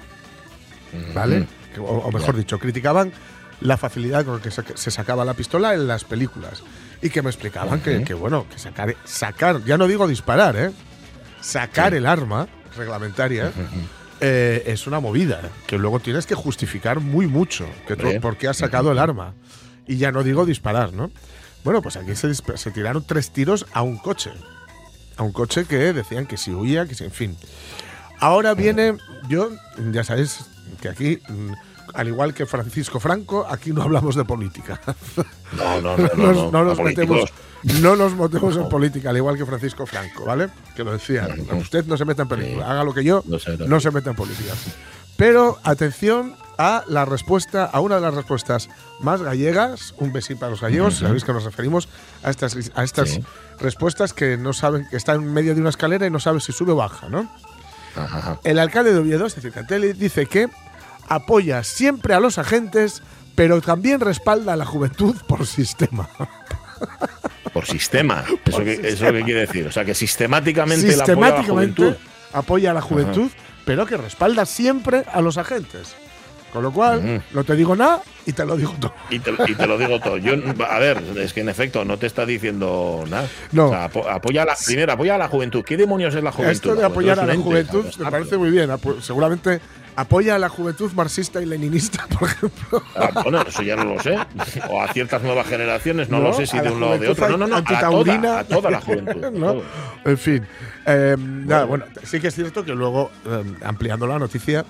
[1.15, 1.47] ¿Vale?
[1.75, 3.13] Que- O, o mejor dicho, criticaban
[3.61, 6.63] la facilidad con que se sacaba la pistola en las películas.
[7.03, 10.71] Y que me explicaban que, bueno, que sacar, sacar, ya no digo disparar, ¿eh?
[11.41, 11.99] Sacar Sí.
[11.99, 13.53] el arma reglamentaria
[14.21, 18.49] eh, es una movida, que luego tienes que justificar muy mucho que tú- por qué
[18.49, 19.35] has sacado el arma.
[19.87, 21.11] Y ya no digo disparar, ¿no?
[21.65, 24.31] Bueno, pues aquí se, se tiraron tres tiros a un coche.
[25.17, 27.37] A un coche que decían que si huía, que si, en fin.
[28.19, 28.97] Ahora viene,
[29.29, 29.51] yo,
[29.93, 30.41] ya sabéis
[30.81, 31.53] que aquí, mm,
[31.97, 34.81] al igual que Francisco Franco, aquí no hablamos de política.
[35.57, 36.09] No, no, no.
[36.17, 37.33] No, no, nos- no, metemos,
[37.81, 40.49] no nos metemos en política, al igual que Francisco Franco, ¿vale?
[40.75, 41.29] Que lo decía.
[41.53, 43.79] Usted no se meta en película, haga lo que yo, No se meta en no
[43.81, 44.53] se meta en política.
[45.17, 48.69] Pero atención a la respuesta, a una de las respuestas
[49.01, 51.89] más gallegas, un besito para los gallegos, sabéis que nos referimos
[52.25, 53.25] a estas, a estas Sí.
[53.61, 56.53] respuestas que no saben, que están en medio de una escalera y no saben si
[56.53, 57.31] sube o baja, ¿no?
[57.95, 58.41] Ajá.
[58.45, 60.49] El alcalde de Oviedo, decir, Cantelli, dice que
[61.09, 63.03] apoya siempre a los agentes,
[63.35, 66.09] pero también respalda a la juventud por sistema.
[67.53, 68.25] Por sistema.
[68.45, 69.67] ¿Eso, qué, ¿Eso qué quiere decir?
[69.67, 71.97] O sea, que sistemáticamente, la apoya a la Sistemáticamente juventud.
[72.33, 73.31] apoya a la juventud,
[73.65, 75.95] pero que respalda siempre a los agentes.
[76.57, 78.95] Con lo cual, no te digo nada y te lo digo todo.
[79.11, 80.17] Y te, y te lo digo todo.
[80.17, 80.33] Yo,
[80.71, 83.29] a ver, es que en efecto no te está diciendo nada.
[83.53, 83.67] No.
[83.67, 85.63] O sea, apo- apoya la, primero, apoya a la juventud.
[85.63, 86.53] ¿Qué demonios es la juventud?
[86.55, 88.71] Esto de apoyar a la juventud me parece muy bien.
[88.71, 89.61] Apo- Seguramente
[89.97, 92.83] apoya a la juventud marxista y leninista, por ejemplo.
[92.97, 94.17] Ah, bueno, eso ya no lo sé.
[94.71, 97.09] O a ciertas nuevas generaciones, no, No, lo sé si de un lado o de
[97.09, 97.29] otro.
[97.29, 99.31] No, no, no, a toda, a toda la juventud.
[99.33, 99.57] ¿no?
[100.07, 100.47] En fin.
[100.87, 104.65] Eh, nada, bueno, sí que es cierto que luego, eh, ampliando la noticia,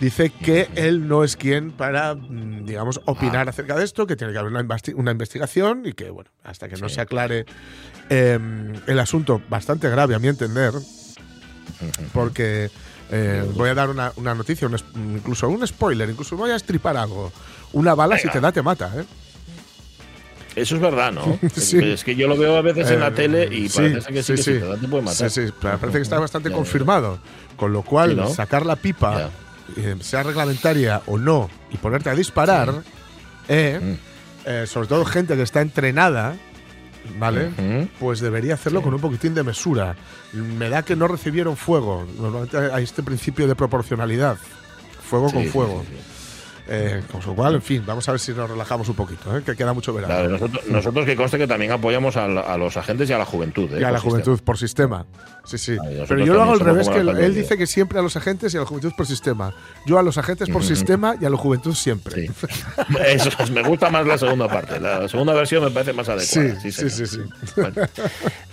[0.00, 4.32] dice que él no es quien para, mm, digamos, opinar acerca de esto, que tiene
[4.32, 7.46] que haber una, investi- una investigación y que, bueno, hasta que no se aclare
[8.10, 8.38] eh,
[8.86, 10.72] el asunto, bastante grave a mi entender,
[12.12, 12.70] porque
[13.10, 14.76] eh, voy a dar una, una noticia, un
[15.16, 17.32] incluso un spoiler, incluso voy a estripar algo.
[17.72, 19.04] Una bala si te da, te mata, ¿eh?
[20.54, 21.38] Eso es verdad, ¿no?
[21.54, 21.78] Sí.
[21.82, 24.22] Es que yo lo veo a veces en la Eh, tele y sí, parece que
[24.22, 24.54] sí, sí, que sí.
[24.54, 25.30] si te da te puede matar.
[25.30, 26.56] Sí, sí, parece que está bastante Ya, ya.
[26.56, 27.18] confirmado.
[27.56, 29.30] Con lo cual, sacar la pipa.
[29.76, 32.82] Eh, sea reglamentaria o no, y ponerte a disparar,
[33.48, 34.48] eh, Mm.
[34.48, 36.34] eh, sobre todo gente que está entrenada,
[37.18, 37.88] ¿vale?
[38.00, 39.96] Pues debería hacerlo con un poquitín de mesura.
[40.32, 42.06] Me da que no recibieron fuego.
[42.18, 44.36] Normalmente hay este principio de proporcionalidad.
[45.08, 45.84] Fuego Sí, con fuego.
[45.88, 45.94] sí.
[46.68, 49.42] Eh, con lo cual, en fin, vamos a ver si nos relajamos un poquito, ¿eh?
[49.44, 50.12] que queda mucho verano.
[50.12, 53.18] Claro, nosotros, nosotros que conste que también apoyamos a, la- a los agentes y a
[53.18, 53.72] la juventud.
[53.72, 53.80] ¿eh?
[53.82, 55.06] Y a la por juventud por sistema.
[55.46, 55.76] Sí, sí.
[56.08, 58.56] Pero yo lo hago al revés, que él dice que siempre a los agentes y
[58.56, 59.54] a la juventud por sistema.
[59.86, 62.26] Yo a los agentes por sistema y a la juventud siempre.
[62.28, 63.00] sistema.
[63.06, 64.80] Eso es, me gusta más la segunda parte.
[64.80, 66.60] La segunda versión me parece más Sí, adecuada.
[66.60, 66.90] sí, señor.
[66.90, 67.18] sí, sí.
[67.56, 67.74] Bueno.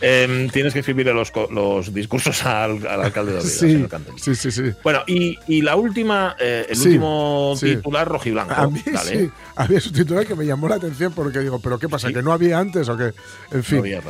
[0.02, 4.52] Em, tienes que escribirle los, los discursos al, al alcalde de Oviedo, Sí, sí, sí,
[4.52, 4.72] sí.
[4.84, 7.76] Bueno, y, y la última, eh, el Sí, último sí.
[7.76, 8.54] titular rojiblanco.
[8.54, 9.20] A mí ¿vale?
[9.26, 12.08] sí, había su titular que me llamó la atención porque digo, ¿pero qué pasa?
[12.10, 12.14] Sí.
[12.14, 13.14] ¿Que no había antes o qué?
[13.52, 13.78] En fin.
[13.78, 14.04] No había ¿eh?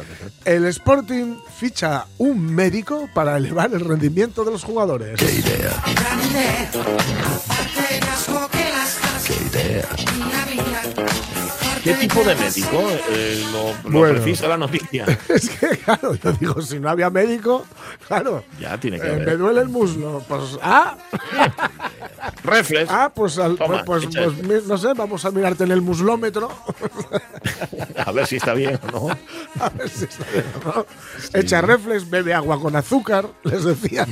[0.45, 5.19] El Sporting ficha un médico para elevar el rendimiento de los jugadores.
[11.83, 12.81] ¿Qué tipo de médico?
[13.09, 14.15] Eh, lo, lo Bueno.
[14.21, 15.05] precisa la noticia.
[15.29, 17.65] Es que, claro, yo digo, si no había médico,
[18.07, 18.43] claro.
[18.59, 20.23] Ya tiene que eh, me duele el muslo.
[20.27, 20.95] Pues, ah,
[22.43, 22.89] Reflex.
[22.91, 26.49] ah, pues, al- Toma, pues, pues, no sé, vamos a mirarte en el muslómetro.
[28.05, 29.17] A ver si está bien o no.
[29.59, 30.85] A ver si está bien, ¿no?
[31.33, 34.05] Echa reflex, bebe agua con azúcar, les decía.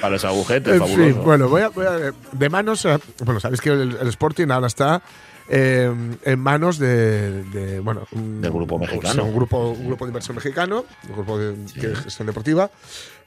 [0.00, 1.02] Para ese agujete, En fabuloso.
[1.14, 2.84] fin, bueno, voy a, voy a- de manos.
[2.84, 5.02] eh, Bueno, sabéis que el, el Sporting ahora está
[5.48, 5.92] eh,
[6.24, 9.12] en manos de, de, bueno, un, Del grupo mexicano.
[9.14, 12.70] sí, un grupo, un grupo de inversión mexicano, un grupo de, que de gestión deportiva,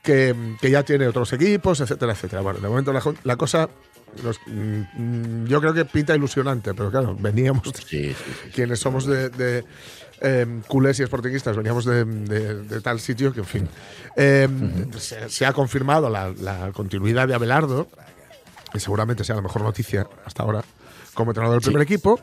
[0.01, 2.41] que, que ya tiene otros equipos, etcétera, etcétera.
[2.41, 3.69] Bueno, de momento la cosa,
[4.23, 9.05] nos- mm, yo creo que pinta ilusionante, pero claro, veníamos Sí, sí, sí, quienes somos
[9.05, 9.63] de, de,
[10.21, 13.69] eh, culés y sportinguistas, veníamos de, de- de tal sitio que, en fin,
[14.15, 14.47] eh,
[14.97, 17.87] se, se ha confirmado la, la continuidad de Abelardo,
[18.71, 20.63] que seguramente sea la mejor noticia hasta ahora
[21.13, 22.19] como entrenador del primer equipo.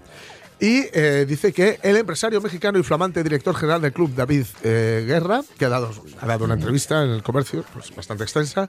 [0.61, 5.03] Y eh, dice que el empresario mexicano y flamante director general del club, David eh,
[5.07, 8.69] Guerra, que ha dado, ha dado una entrevista en el comercio, pues bastante extensa,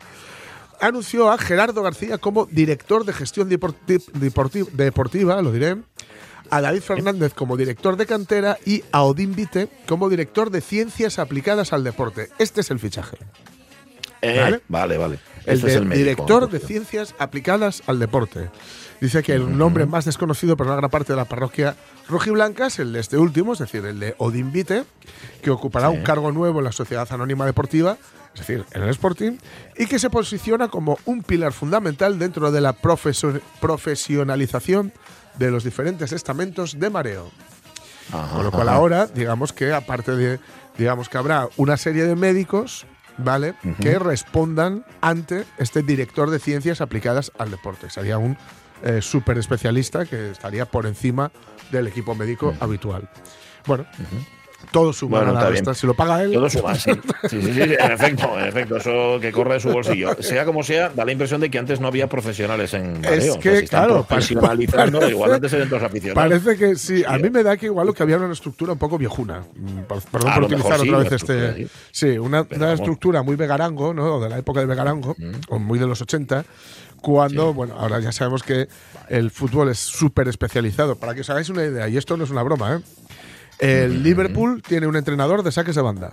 [0.88, 5.78] anunció a Gerardo García como director de gestión deporti- deporti- deportiva, lo diré,
[6.50, 11.17] a David Fernández como director de cantera y a Odín Vite como director de ciencias
[11.19, 12.30] aplicadas al deporte.
[12.38, 13.17] Este es el fichaje.
[14.24, 14.62] Eh, ¿Vale?
[14.70, 15.20] vale, vale.
[15.46, 18.50] El, Este de- es el médico, director de ciencias aplicadas al deporte.
[19.02, 21.76] Dice que el nombre más desconocido por una gran parte de la parroquia
[22.08, 24.86] rojiblanca es el de este último, es decir, el de Odín Vite,
[25.42, 25.98] que ocupará Sí.
[25.98, 27.98] un cargo nuevo en la Sociedad Anónima Deportiva,
[28.34, 29.34] es decir, en el Sporting,
[29.78, 34.94] y que se posiciona como un pilar fundamental dentro de la profesio- profesionalización
[35.38, 37.30] de los diferentes estamentos de mareo.
[38.12, 38.78] Ajá, Con lo cual ajá.
[38.78, 40.40] ahora, digamos que aparte de,
[40.78, 42.86] digamos que habrá una serie de médicos,
[43.17, 43.56] ¿vale?
[43.80, 47.89] Que respondan ante este director de ciencias aplicadas al deporte.
[47.89, 48.38] Sería un
[48.84, 51.32] eh, súper especialista que estaría por encima
[51.71, 53.10] del equipo médico habitual.
[53.65, 53.86] Bueno,
[54.71, 55.73] todo suma Bueno, a la resta.
[55.73, 56.91] Si lo paga él, Todo suma, sí.
[57.30, 60.15] Sí, sí, sí, en efecto, en efecto, eso que corre de su bolsillo.
[60.21, 63.34] Sea como sea, da la impresión de que antes no había profesionales en mareo.
[63.36, 66.15] O sea, que, si claro, profesionalizando, parece- igual antes eran dos aficionados.
[66.41, 67.04] Parece que sí.
[67.08, 69.43] A mí me da que igual lo que había era una estructura un poco viejuna.
[69.56, 71.67] Mm, per- Perdón por utilizar otra vez este.
[71.91, 72.17] sí.
[72.17, 74.19] Una, Pero una estructura muy vegarango, ¿no?
[74.19, 75.15] De la época de vegarango,
[75.49, 76.45] o muy de los 80.
[77.02, 78.67] Cuando, bueno, ahora ya sabemos que
[79.10, 80.95] el fútbol es súper especializado.
[80.95, 82.80] Para que os hagáis una idea, y esto no es una broma, ¿eh?
[83.60, 86.12] El Liverpool tiene un entrenador de saques de banda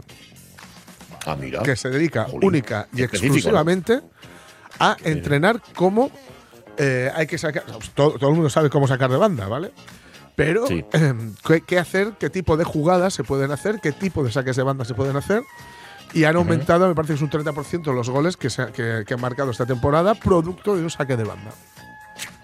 [1.27, 1.63] Ah, mira.
[1.63, 4.01] que se dedica Jolín, única y exclusivamente
[4.79, 6.11] a entrenar cómo
[6.79, 7.65] eh, hay que sacar.
[7.95, 9.73] Todo, todo el mundo sabe cómo sacar de banda, ¿vale?
[10.35, 10.85] Pero Sí.
[10.93, 14.57] em, ¿qué, qué hacer, qué tipo de jugadas se pueden hacer, qué tipo de saques
[14.57, 15.43] de banda se pueden hacer.
[16.15, 19.15] Y han aumentado, me parece que es un 30% los goles que, se que, que
[19.15, 21.51] han marcado esta temporada, producto de un saque de banda.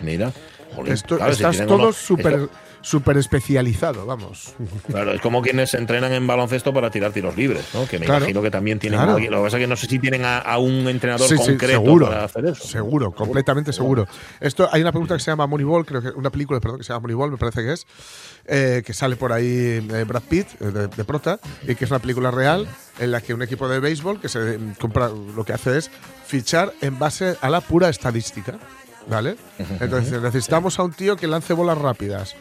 [0.01, 0.33] Mira.
[0.75, 2.51] Jolín, Esto, claro, si estás tienen todo uno- súper esto-
[2.83, 4.55] súper especializado, vamos.
[4.87, 7.87] Claro, es como quienes entrenan en baloncesto para tirar tiros libres, ¿no?
[7.89, 8.21] Que me Claro.
[8.21, 9.13] imagino que también tienen Claro.
[9.13, 9.33] a alguien.
[9.33, 11.51] Lo que pasa es que no sé si tienen a, a un entrenador Sí, sí,
[11.53, 12.65] concreto seguro, para hacer eso.
[12.67, 14.07] Seguro, completamente seguro.
[14.41, 16.93] Esto hay una pregunta que se llama Moneyball, creo que una película, perdón, que se
[16.93, 17.87] llama Moneyball, me parece que es,
[18.47, 19.47] eh, que sale por ahí
[19.93, 22.69] eh, Brad Pitt eh, de, de prota y que es una película real
[23.01, 25.91] en la que un equipo de béisbol que se mm, compra, lo que hace es
[26.25, 28.59] fichar en base a la pura estadística,
[29.09, 29.37] ¿vale?
[29.81, 32.35] Entonces necesitamos a un tío que lance bolas rápidas.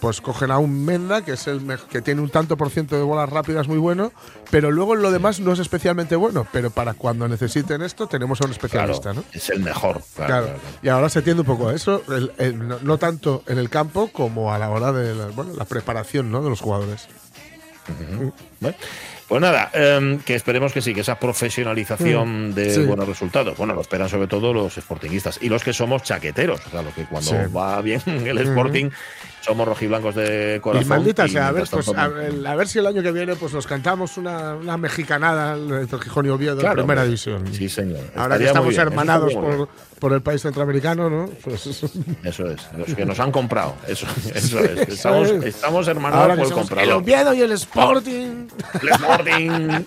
[0.00, 3.02] Pues cogen a un Menda, que es el que tiene un tanto por ciento de
[3.02, 4.12] bolas rápidas muy bueno,
[4.50, 6.46] pero luego en lo demás no es especialmente bueno.
[6.50, 9.24] Pero para cuando necesiten esto, tenemos a un Claro, especialista, ¿no?
[9.30, 10.00] es el mejor.
[10.16, 10.44] Claro, Claro.
[10.46, 10.78] claro, claro.
[10.82, 13.68] Y ahora se tiende un poco a eso, el- el- no, no tanto en el
[13.68, 16.42] campo como a la hora de la, bueno, la preparación ¿no?
[16.42, 17.06] de los jugadores.
[18.60, 18.76] Bueno,
[19.30, 22.74] Pues nada, em, que esperemos que sí, que esa profesionalización de Mm.
[22.74, 22.82] Sí.
[22.82, 23.56] buenos resultados.
[23.56, 26.60] Bueno, lo esperan sobre todo los sportinguistas y los que somos chaqueteros.
[26.62, 27.36] Claro, que cuando Sí.
[27.56, 28.90] va bien el Sporting,
[29.40, 30.84] somos rojiblancos de corazón.
[30.84, 33.36] y maldita sea, a ver, pues, a, ver- a ver si el año que viene
[33.36, 37.04] pues nos cantamos una, una mexicanada entre Gijón y Oviedo en Claro, primera hombre.
[37.06, 37.46] división.
[37.54, 38.00] Sí, señor.
[38.16, 39.68] Ahora que Estaría muy estamos hermanados por,
[40.00, 41.26] por el país centroamericano, ¿no?
[41.44, 41.66] Pues
[42.24, 43.76] Eso es, los que nos han comprado.
[43.86, 44.88] Eso, eso es.
[44.88, 45.44] Estamos, es.
[45.44, 47.02] estamos hermanados ahora por el somos el comprador.
[47.02, 48.48] Oviedo y el Sporting.
[48.82, 49.84] El Sporting.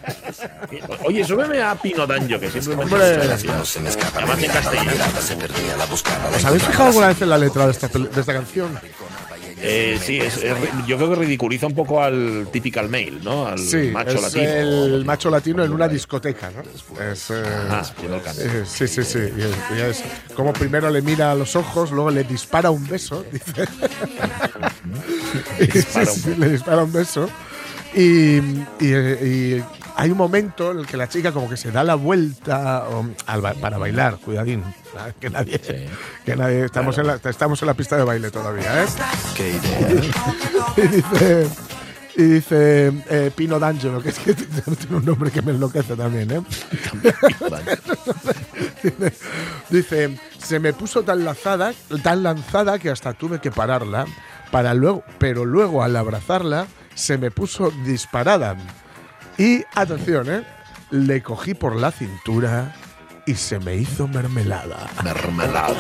[1.06, 3.04] Oye, súbeme a Pino Danjo, que siempre me Hombre.
[3.04, 4.92] Además en castellano.
[6.36, 8.80] ¿Os habéis fijado alguna vez en la letra de esta, de esta canción?
[9.66, 10.42] Eh, sí, es-
[10.86, 13.48] yo creo que ridiculiza un poco al typical male, ¿no?
[13.48, 14.44] Al Sí, macho es latino.
[14.44, 16.62] el macho latino en una discoteca, ¿no?
[17.02, 18.44] Es, eh, haciendo el cambio.
[18.46, 19.20] Eh, sí, sí, sí.
[19.20, 20.04] Y es, y es
[20.36, 23.66] como primero le mira a los ojos, luego le dispara un beso, dice.
[25.60, 26.30] dispara un beso.
[26.40, 27.30] le dispara un beso.
[27.96, 28.38] Y,
[28.80, 29.64] y- y
[29.96, 32.86] hay un momento en el que la chica como que se da la vuelta
[33.26, 34.64] al para bailar, cuidadín.
[35.20, 35.60] Que nadie,
[36.26, 38.88] que nadie estamos, en la, estamos en la pista de baile todavía, ¿eh?
[39.36, 39.90] Qué idea.
[40.78, 41.50] y dice,
[42.16, 46.30] y dice eh, Pino D'Angelo, que es que tiene un nombre que me enloquece también,
[46.32, 46.42] ¿eh?
[48.84, 49.14] dice,
[49.70, 54.06] dice, se me puso tan lanzada, tan lanzada que hasta tuve que pararla,
[54.52, 58.56] para luego, pero luego al abrazarla se me puso disparada.
[59.38, 60.44] Y atención, ¿eh?
[60.92, 62.74] Le cogí por la cintura
[63.26, 64.88] y se me hizo mermelada.
[65.04, 65.74] Mermelada.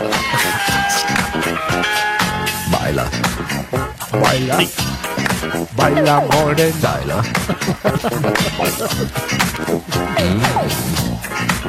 [2.71, 3.09] Baila,
[4.11, 4.57] Baila,
[5.75, 6.73] baila morena.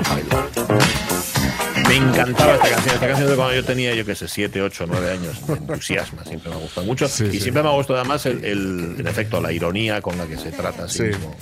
[0.09, 0.35] baila.
[2.01, 2.95] Me encantaba esta canción.
[2.95, 5.49] Esta canción de cuando yo tenía, yo qué sé, 7, 8, 9 años.
[5.49, 7.07] Me entusiasma, siempre me ha gustado mucho.
[7.09, 7.41] Sí, y sí.
[7.41, 10.51] siempre me ha gustado además el, el- en efecto, la ironía con la que se
[10.51, 11.03] trata así Sí.
[11.05, 11.37] mismo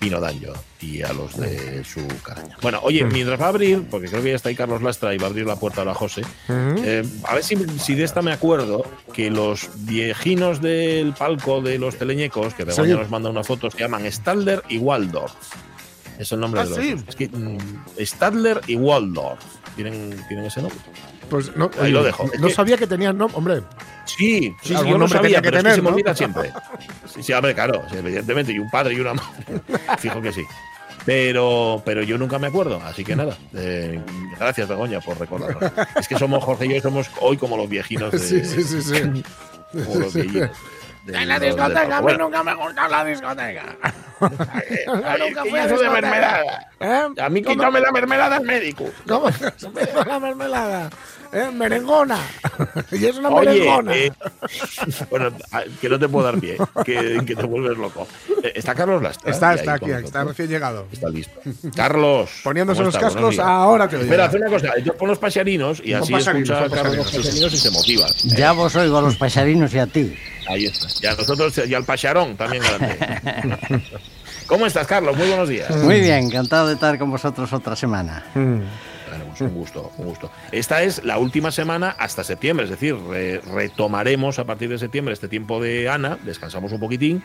[0.00, 2.56] Pino Danjo y a los de su caraña.
[2.60, 5.18] Bueno, oye, mientras va a abrir, porque creo que ya está ahí Carlos Lastra y
[5.18, 8.20] va a abrir la puerta a la José, eh, a ver si, si de esta
[8.22, 12.98] me acuerdo que los viejinos del palco de los teleñecos, que Begoña Sí.
[13.00, 15.32] nos manda una foto, se llaman Stadler y Waldorf.
[16.18, 16.90] Es el nombre Ah, de los sí.
[16.94, 17.04] dos.
[17.08, 17.58] Es que mm,
[18.00, 19.38] Stadler y Waldorf
[19.82, 20.78] tienen, tienen ese nombre.
[21.30, 22.28] Pues no, Ahí lo dejo.
[22.38, 23.36] No que- sabía que tenían nombre.
[23.38, 23.62] Hombre,
[24.04, 25.94] Sí, sí, sí, yo nombre sabía, tenía que pero es tener, se me ¿no?
[25.94, 26.50] olvida siempre.
[27.14, 29.60] Sí, sí, hombre, claro, sí, evidentemente, y un padre y una madre.
[29.98, 30.42] Fijo que sí.
[31.04, 33.36] Pero, pero yo nunca me acuerdo, así que nada.
[33.54, 34.00] eh,
[34.38, 35.60] gracias, Begoña, por recordarlo.
[35.98, 38.18] Es que somos, Jorge y yo, somos hoy como los viejinos de.
[38.18, 39.22] sí, sí, sí, sí.
[39.72, 40.50] Como los viejinos.
[41.12, 43.76] De- En la discoteca, a mí nunca me gusta la discoteca.
[44.20, 46.68] ay, nunca fui a yo soy de mermelada.
[46.80, 47.08] ¿Eh?
[47.20, 48.84] A mí quítame la mermelada al médico.
[49.06, 49.28] ¿Cómo?
[50.06, 50.90] la mermelada.
[51.32, 51.50] ¿Eh?
[51.52, 52.18] Merengona.
[52.92, 53.94] y es una Oye, merengona.
[53.94, 54.12] eh,
[55.10, 58.06] bueno, a- que no te puedo dar pie, que, que te vuelves loco.
[58.42, 59.30] Eh, ¿Está Carlos Lastra?
[59.30, 60.86] está, está aquí, está recién llegado.
[60.90, 61.38] Está listo.
[61.76, 62.30] Carlos.
[62.42, 64.04] Poniéndose ¿cómo los cascos, ahora te oigo.
[64.06, 64.72] Espera, haz una cosa.
[64.82, 67.70] Yo pon los pasarinos y así pasarinos, escucha a Carlos los pasarinos, pasarinos y se
[67.70, 68.06] motiva.
[68.36, 70.16] Ya vos oigo a los paisarinos y a ti.
[70.48, 70.86] Ahí está.
[71.02, 73.82] Y a nosotros y al pasarón también grande.
[74.46, 75.14] ¿Cómo estás, Carlos?
[75.14, 75.70] Muy buenos días.
[75.76, 78.24] Muy bien, encantado de estar con vosotros otra semana.
[78.34, 78.64] Bueno,
[79.38, 80.30] pues un gusto, un gusto.
[80.52, 85.14] Esta es la última semana hasta septiembre, es decir, re- retomaremos a partir de septiembre
[85.14, 87.22] este tiempo de Ana, descansamos un poquitín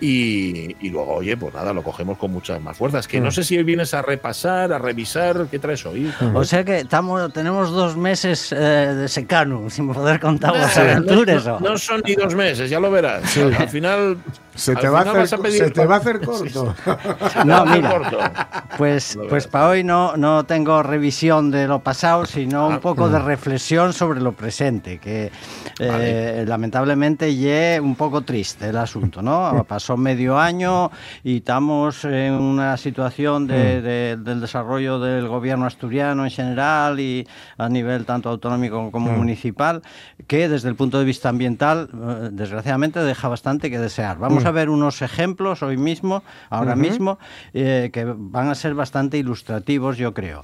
[0.00, 3.08] y, y luego, oye, pues nada, lo cogemos con muchas más fuerzas.
[3.08, 6.12] Que no sé si hoy vienes a repasar, a revisar, ¿qué traes hoy?
[6.34, 10.82] O sea que estamos, tenemos dos meses eh, de secano, sin poder contar las Ah,
[10.82, 11.44] aventuras.
[11.46, 13.36] no, no son ni dos meses, ya lo verás.
[13.36, 14.16] Al final.
[14.54, 16.74] Se te, va a hacer, pedir- se te va a hacer corto.
[17.44, 22.68] No, mira, pues, pues para hoy no, no tengo revisión de lo pasado, sino Ah,
[22.68, 25.30] un poco de reflexión sobre lo presente, que
[25.78, 26.46] eh, Vale.
[26.46, 29.64] lamentablemente ye un poco triste el asunto, ¿no?
[29.68, 30.90] Pasó medio año
[31.22, 37.26] y estamos en una situación de- de- del desarrollo del gobierno asturiano en general y
[37.58, 39.82] a nivel tanto autonómico como municipal,
[40.26, 44.18] que desde el punto de vista ambiental, eh, desgraciadamente, deja bastante que desear.
[44.18, 47.18] Vamos a ver unos ejemplos hoy mismo, ahora mismo,
[47.54, 50.42] eh, que van a ser bastante ilustrativos, yo creo.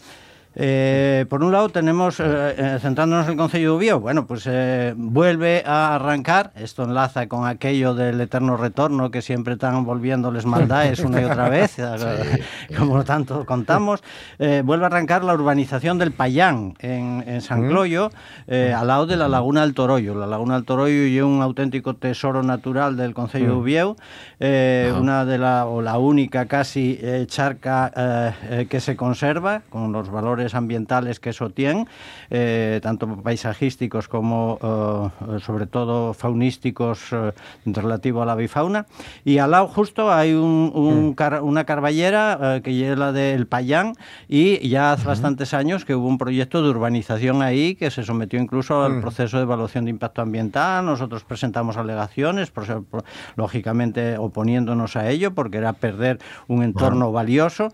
[0.55, 4.47] Eh, por un lado tenemos, eh, eh, centrándonos en el Consejo de Ubió, bueno, pues
[4.47, 10.45] eh, vuelve a arrancar, esto enlaza con aquello del eterno retorno que siempre están volviéndoles
[10.45, 12.43] maldades una y otra vez, eh,
[12.79, 14.03] como tanto contamos,
[14.39, 18.11] vuelve a arrancar la urbanización del Payán en, en San Cloyo,
[18.47, 20.15] eh, al lado de la Laguna del Torollo.
[20.15, 23.97] La Laguna del Torollo y un auténtico tesoro natural del Consejo de Ubieu,
[24.41, 28.35] eh, una de la, o la única casi charca
[28.69, 31.87] que se conserva, con los valores ambientales que eso tiene,
[32.31, 37.33] eh, tanto paisajísticos como eh, sobre todo faunísticos eh,
[37.67, 38.87] relativo a la bifauna.
[39.25, 43.47] Y al lado justo hay un- un car- una carballera eh, que lleva la del
[43.47, 43.95] Payán
[44.29, 48.41] y ya hace bastantes años que hubo un proyecto de urbanización ahí que se sometió
[48.41, 50.85] incluso al proceso de evaluación de impacto ambiental.
[50.85, 53.05] Nosotros presentamos alegaciones, por ser- por-
[53.37, 57.69] lógicamente oponiéndonos a ello porque era perder un entorno valioso.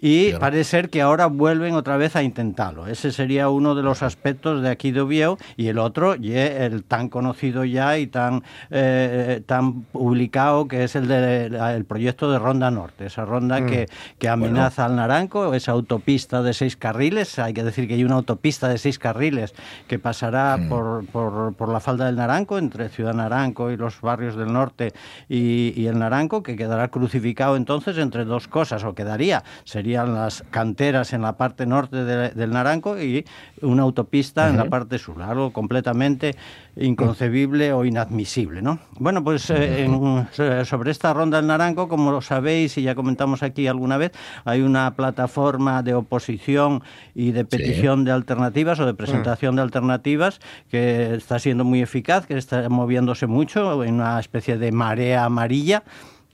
[0.00, 2.86] Y parece ser que ahora vuelven otra vez a intentarlo.
[2.86, 5.38] Ese sería uno de los aspectos de aquí de Oviedo.
[5.56, 10.96] Y el otro, y el tan conocido ya y tan, eh, tan publicado que es
[10.96, 16.42] el del proyecto de Ronda Norte, esa ronda que, que amenaza al Naranco, esa autopista
[16.42, 19.54] de seis carriles, hay que decir que hay una autopista de seis carriles
[19.86, 24.36] que pasará por, por, por la falda del Naranco, entre Ciudad Naranco y los barrios
[24.36, 24.92] del norte
[25.28, 30.44] y, y el Naranco, que quedará crucificado entonces entre dos cosas, o quedaría, serían las
[30.50, 33.24] canteras en la parte norte de- del Naranco y
[33.62, 36.34] una autopista en la parte sur, algo completamente
[36.76, 38.78] inconcebible o inadmisible, ¿no?
[38.98, 42.94] Bueno, pues eh, en- so- sobre esta ronda del Naranco, como lo sabéis y ya
[42.94, 44.12] comentamos aquí alguna vez,
[44.44, 46.82] hay una plataforma de oposición
[47.14, 52.26] y de petición de alternativas o de presentación de alternativas que está siendo muy eficaz,
[52.26, 55.82] que está moviéndose mucho en una especie de marea amarilla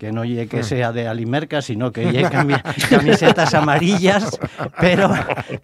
[0.05, 4.39] que no llegue que sea de Alimerca, sino que llegue cami- camisetas amarillas,
[4.79, 5.11] pero,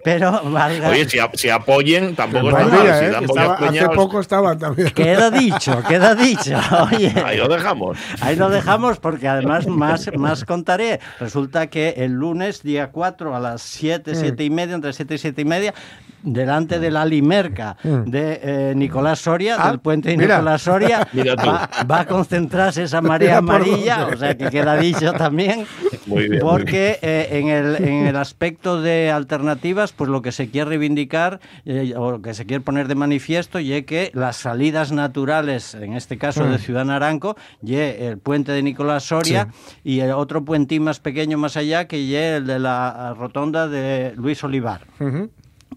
[0.03, 2.99] pero valga- Oye, si, a- si apoyen, tampoco está Madre mal.
[2.99, 3.11] Si ¿eh?
[3.11, 4.91] dan Estaba- hace poco estaban también.
[4.93, 6.59] Queda dicho, queda dicho.
[6.91, 7.99] Oye, Ahí lo dejamos.
[8.23, 11.01] ahí lo dejamos porque además más, más contaré.
[11.19, 15.19] Resulta que el lunes, día 4, a las 7, 7 y media, entre 7 y
[15.19, 15.75] 7 y media,
[16.23, 20.37] delante de la Limerca de eh, Nicolás Soria, Ah, del puente de mira.
[20.37, 25.13] Nicolás Soria, Mira va, va a concentrarse esa marea amarilla, o sea que queda dicho
[25.19, 25.67] también.
[26.07, 30.33] Muy bien, muy Porque eh, en, el, en el aspecto de alternativas, pues lo que
[30.33, 34.37] se quiere reivindicar eh, o lo que se quiere poner de manifiesto y que las
[34.37, 36.51] salidas naturales, en este caso Mm.
[36.53, 39.49] de Ciudad Naranco, y el puente de Nicolás Soria
[39.85, 44.13] y el otro puentín más pequeño más allá que y el de la rotonda de
[44.17, 44.87] Luis Olivar.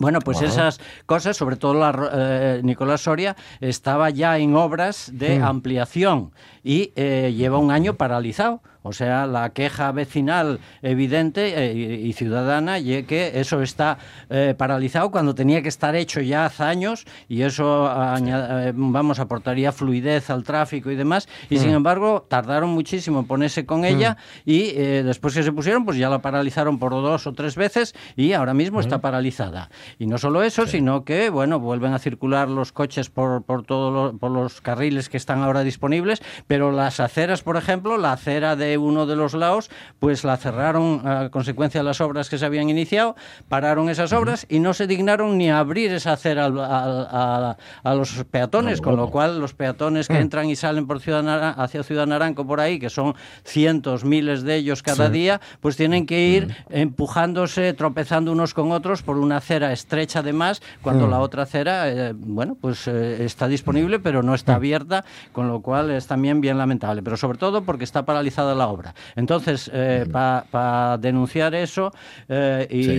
[0.04, 5.42] Bueno, pues esas cosas, sobre todo la, eh, Nicolás Soria, estaba ya en obras de
[5.42, 8.62] ampliación y eh, lleva un año paralizado.
[8.84, 13.98] O sea, la queja vecinal evidente eh, y, y ciudadana y que eso está
[14.30, 19.19] eh, paralizado cuando tenía que estar hecho ya hace años y eso aña- eh, vamos
[19.19, 21.28] aportaría fluidez al tráfico y demás.
[21.50, 25.86] Y sin embargo tardaron muchísimo en ponerse con ella y eh, después que se pusieron
[25.86, 29.69] pues ya la paralizaron por dos o tres veces y ahora mismo está paralizada.
[29.98, 33.93] Y no solo eso sino que bueno vuelven a circular los coches por por todos
[33.93, 38.56] los, por los carriles que están ahora disponibles pero las aceras por ejemplo la acera
[38.56, 42.46] de uno de los lados pues la cerraron a consecuencia de las obras que se
[42.46, 43.16] habían iniciado
[43.50, 47.58] pararon esas obras y no se dignaron ni a abrir esa acera al- al- a,
[47.84, 51.52] a los peatones con lo cual los peatones que entran y salen por Ciudad Nara-
[51.52, 56.06] hacia Ciudad Naranco por ahí que son cientos miles de ellos cada día pues tienen
[56.06, 56.56] que ir
[56.98, 62.14] empujándose tropezando unos con otros por una acera estrecha además cuando la otra acera eh,
[62.16, 66.58] bueno pues eh, está disponible pero no está abierta con lo cual es también bien
[66.58, 68.93] lamentable pero sobre todo porque está paralizada la obra.
[69.15, 69.69] Entonces
[70.12, 71.91] para denunciar eso
[72.30, 72.91] eh, y, Sí.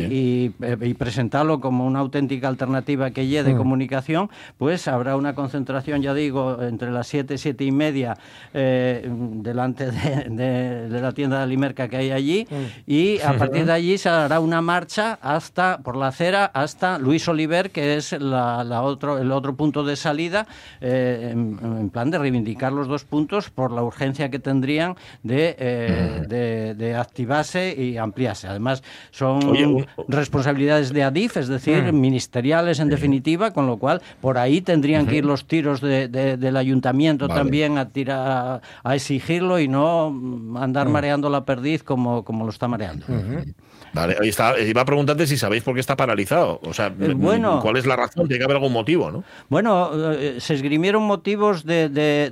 [0.60, 5.34] y, eh, y presentarlo como una auténtica alternativa que lleve de comunicación, pues habrá una
[5.34, 8.16] concentración, ya digo, entre las 7 y 7 y media
[8.52, 12.46] eh, delante de, de- de la tienda de Alimerca que hay allí
[12.86, 17.26] y a partir de allí se hará una marcha hasta por la acera hasta Luis
[17.28, 20.46] Oliver, que es la, la otro, el otro punto de salida,
[20.80, 25.53] eh, en, en plan de reivindicar los dos puntos por la urgencia que tendrían de,
[25.58, 28.48] eh, de, de activarse y ampliarse.
[28.48, 34.02] Además, son Oye, un- responsabilidades de ADIF, es decir, ministeriales en definitiva, con lo cual
[34.20, 37.40] por ahí tendrían que ir los tiros de- de- del ayuntamiento Vale.
[37.40, 42.50] también a, tirar, a exigirlo y no mm, andar mareando la perdiz como, como lo
[42.50, 43.06] está mareando.
[43.94, 46.60] Vale, está, iba a preguntarte si sabéis por qué está paralizado.
[46.64, 47.60] O sea, Eh, bueno.
[47.62, 48.26] ¿cuál es la razón?
[48.26, 49.22] Tiene que haber algún motivo, ¿no?
[49.48, 52.30] Bueno, eh, se esgrimieron motivos de, de,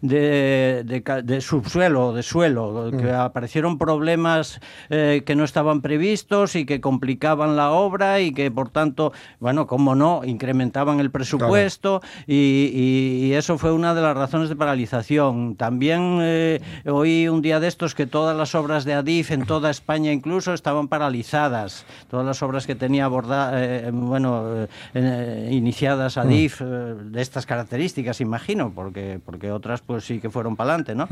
[0.00, 6.80] de, de- subsuelo, de suelo, que aparecieron problemas eh, que no estaban previstos y que
[6.80, 12.34] complicaban la obra y que, por tanto, bueno, como no, incrementaban el presupuesto y,
[12.72, 15.56] y- y eso fue una de las razones de paralización.
[15.56, 19.70] También eh, oí un día de estos que todas las obras de Adif en toda
[19.70, 21.84] España incluso estaban paralizadas.
[22.08, 27.46] Todas las obras que tenía aborda- eh, bueno, eh, eh, iniciadas Adif eh, de estas
[27.46, 31.06] características, imagino, porque, porque otras pues sí que fueron para adelante, ¿no?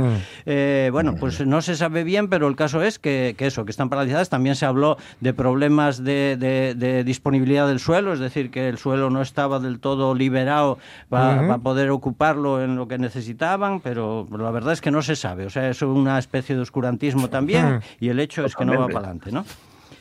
[0.47, 3.71] Eh, bueno, pues no se sabe bien, pero el caso es que, que eso, que
[3.71, 4.29] están paralizadas.
[4.29, 8.79] También se habló de problemas de, de- de disponibilidad del suelo, es decir, que el
[8.79, 14.51] suelo no estaba del todo liberado para poder ocuparlo en lo que necesitaban, pero, la
[14.51, 15.47] verdad es que no se sabe.
[15.47, 18.87] O sea, es una especie de oscurantismo también y el hecho es que no va
[18.95, 19.45] para adelante, ¿no?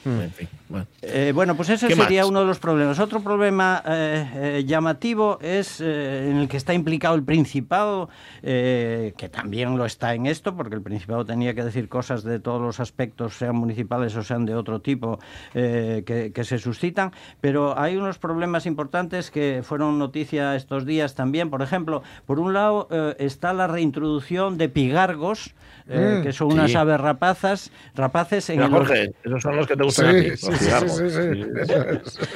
[0.03, 0.87] En fin, bueno.
[1.03, 2.29] Eh, bueno, pues ese ¿Qué sería más?
[2.29, 2.97] uno de los problemas.
[2.99, 8.09] Otro problema eh, eh, llamativo es eh, en el que está implicado el Principado,
[8.41, 12.39] eh, que también lo está en esto, porque el Principado tenía que decir cosas de
[12.39, 15.19] todos los aspectos, sean municipales o sean de otro tipo,
[15.53, 17.11] eh, que, que se suscitan.
[17.39, 21.49] Pero hay unos problemas importantes que fueron noticia estos días también.
[21.51, 25.53] Por ejemplo, por un lado eh, está la reintroducción de pigargos,
[25.87, 26.77] eh, Mm, que son unas sí.
[26.77, 30.01] aves rapazas, rapaces en Mira, el Jorge, esos son los que te Sí,
[31.09, 31.43] sí,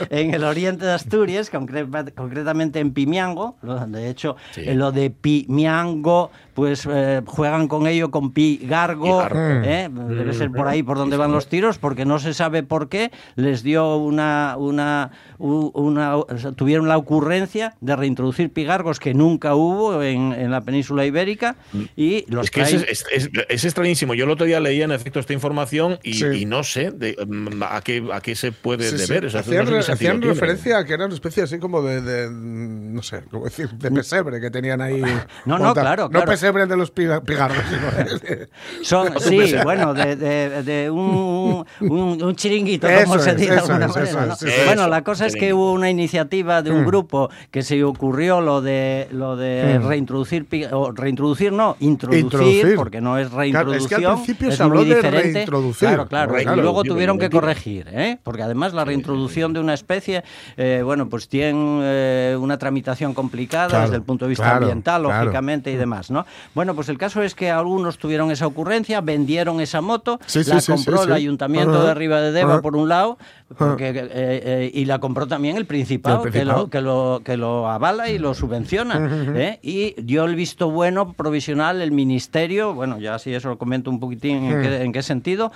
[0.09, 3.57] en el oriente de Asturias, concre- concretamente en Pimiango.
[3.87, 4.61] De hecho, Sí.
[4.65, 9.03] en lo de Pimiango, pues eh, juegan con ello con Pigargo.
[9.27, 9.65] Pigargo.
[9.67, 9.89] ¿eh?
[9.91, 13.11] Debe ser por ahí por donde van los tiros, porque no se sabe por qué
[13.35, 14.55] les dio una.
[14.57, 20.51] una, una- o sea, tuvieron la ocurrencia de reintroducir pigargos que nunca hubo en, en
[20.51, 21.55] la península ibérica
[21.95, 24.13] y los Es que es, traen- es- es- es extrañísimo.
[24.13, 26.25] Yo el otro día leía en efecto esta información y, Sí.
[26.41, 29.07] y no sé de, mm, a, qué, a qué se puede Sí, sí.
[29.07, 29.25] deber.
[29.25, 30.33] O sea, hacían no sé hacían tiene.
[30.33, 33.91] referencia a que era una especie así como de, de, no sé, cómo decir, de
[33.91, 35.01] pesebre que tenían ahí.
[35.45, 36.25] No, no, monta- claro, No claro.
[36.31, 38.45] pesebre de los piga- pigarros, sino
[38.81, 43.51] Son, sí, bueno, de, de- de un, un- un chiringuito, como Eso se es, dice
[43.51, 44.33] de eso alguna es, manera, eso ¿no?
[44.33, 44.65] es, eso es.
[44.65, 46.85] Bueno, la cosa es que hubo una iniciativa de un Mm.
[46.87, 49.87] grupo que se ocurrió lo de lo de Mm.
[49.87, 52.75] reintroducir o reintroducir no, introducir, Introducir.
[52.75, 54.15] porque no es Claro, es que al reintroducción.
[54.15, 55.33] principio es se habló muy de diferente.
[55.33, 55.87] reintroducir.
[55.87, 56.39] Claro, claro.
[56.39, 57.29] Y Claro, luego tío, tuvieron que.
[57.35, 58.17] Corregir, ¿eh?
[58.23, 60.23] Porque además la reintroducción de una especie,
[60.57, 64.57] eh, bueno, pues tiene eh, una tramitación complicada Claro, desde el punto de vista claro,
[64.65, 65.23] ambiental, claro.
[65.23, 66.25] lógicamente y demás, ¿no?
[66.53, 70.61] Bueno, pues el caso es que algunos tuvieron esa ocurrencia, vendieron esa moto, Sí, la
[70.61, 73.17] sí, compró sí, el ayuntamiento de Riva de Deva por un lado,
[73.57, 76.63] porque, y la compró también el Principado, El Que, Principado.
[76.63, 79.57] lo, que, lo, que lo avala y lo subvenciona.
[79.61, 83.99] Y dio el visto bueno provisional el Ministerio, bueno, ya si eso lo comento un
[83.99, 85.51] poquitín en, qué, en qué sentido,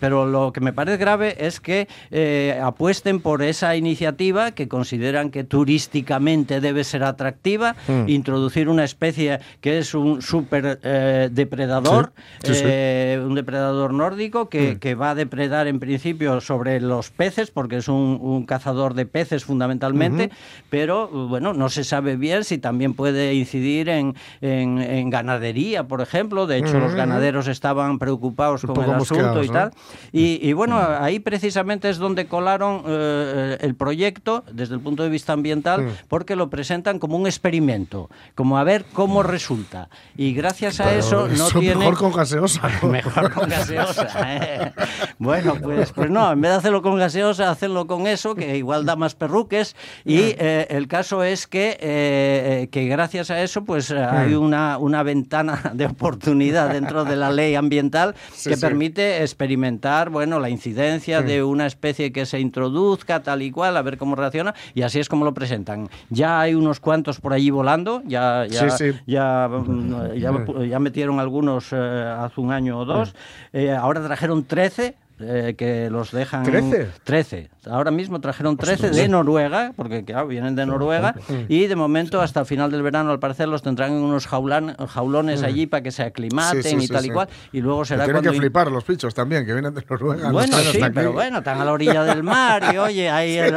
[0.00, 5.30] pero lo que me parece grave es que eh, apuesten por esa iniciativa que consideran
[5.30, 8.08] que turísticamente debe ser atractiva, Mm.
[8.08, 12.62] introducir una especie que es un super eh, depredador, Sí, sí, sí.
[12.66, 14.78] eh, un depredador nórdico que, Mm.
[14.78, 19.06] que va a depredar en principio sobre los peces, porque es un, un cazador de
[19.06, 20.30] peces fundamentalmente,
[20.70, 26.00] pero bueno, no se sabe bien si también puede incidir en, en- en ganadería, por
[26.00, 26.46] ejemplo.
[26.46, 29.52] De hecho, los ganaderos estaban preocupados con el asunto y ¿no?
[29.52, 29.70] tal.
[30.12, 35.08] Y, y bueno, ahí precisamente es donde colaron eh, el proyecto desde el punto de
[35.08, 35.88] vista ambiental, Mm.
[36.08, 39.88] porque lo presentan como un experimento, como a ver cómo resulta.
[40.16, 41.74] Y gracias a Pero eso no tiene...
[41.82, 42.70] mejor con gaseosa.
[42.82, 42.88] ¿no?
[42.88, 44.08] Mejor con gaseosa.
[44.26, 44.72] ¿eh?
[45.18, 48.84] Bueno, pues, pues no, en vez de hacerlo con gaseosa, hacerlo con eso, que igual
[48.84, 49.74] da más perruques.
[50.04, 54.78] Y eh, el caso es que, eh, que gracias a eso, pues eh, hay una,
[54.78, 58.60] una ventana de oportunidad dentro de la ley ambiental Sí, que sí.
[58.60, 60.81] permite experimentar, bueno, la incidencia
[61.22, 64.98] de una especie que se introduzca tal y cual, a ver cómo reacciona, y así
[65.00, 65.88] es como lo presentan.
[66.10, 68.98] Ya hay unos cuantos por allí volando, ya, ya, Sí, sí.
[69.06, 70.32] ya, mm, ya,
[70.66, 71.76] ya metieron algunos eh,
[72.18, 73.14] hace un año o dos.
[73.52, 74.96] Eh, ahora trajeron 13.
[75.24, 76.42] Eh, que los dejan...
[76.44, 76.88] ¿Trece?
[77.04, 77.50] 13.
[77.70, 81.14] Ahora mismo trajeron 13 de Noruega, porque claro, vienen de Noruega,
[81.48, 84.74] y de momento hasta el final del verano, al parecer, los tendrán en unos jaulan-
[84.88, 87.14] jaulones allí para que se aclimaten Sí, sí, y sí, tal y sí.
[87.14, 88.32] cual, y luego será tienen cuando...
[88.32, 90.30] que flipar los pichos también, que vienen de Noruega.
[90.32, 93.54] Bueno, sí, pero bueno, están a la orilla del mar y oye, ahí el,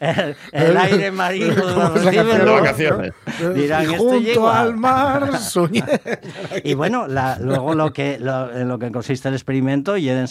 [0.00, 2.46] el- el aire marino ¿Cómo los es la reciben, canción?
[2.46, 2.54] ¿no?
[2.62, 3.12] Vacaciones.
[3.54, 4.60] Dirán, Y "Este junto llega".
[4.60, 5.84] al mar soñé.
[6.64, 10.28] Y bueno, la- luego lo que, lo, en lo que consiste el experimento, quieren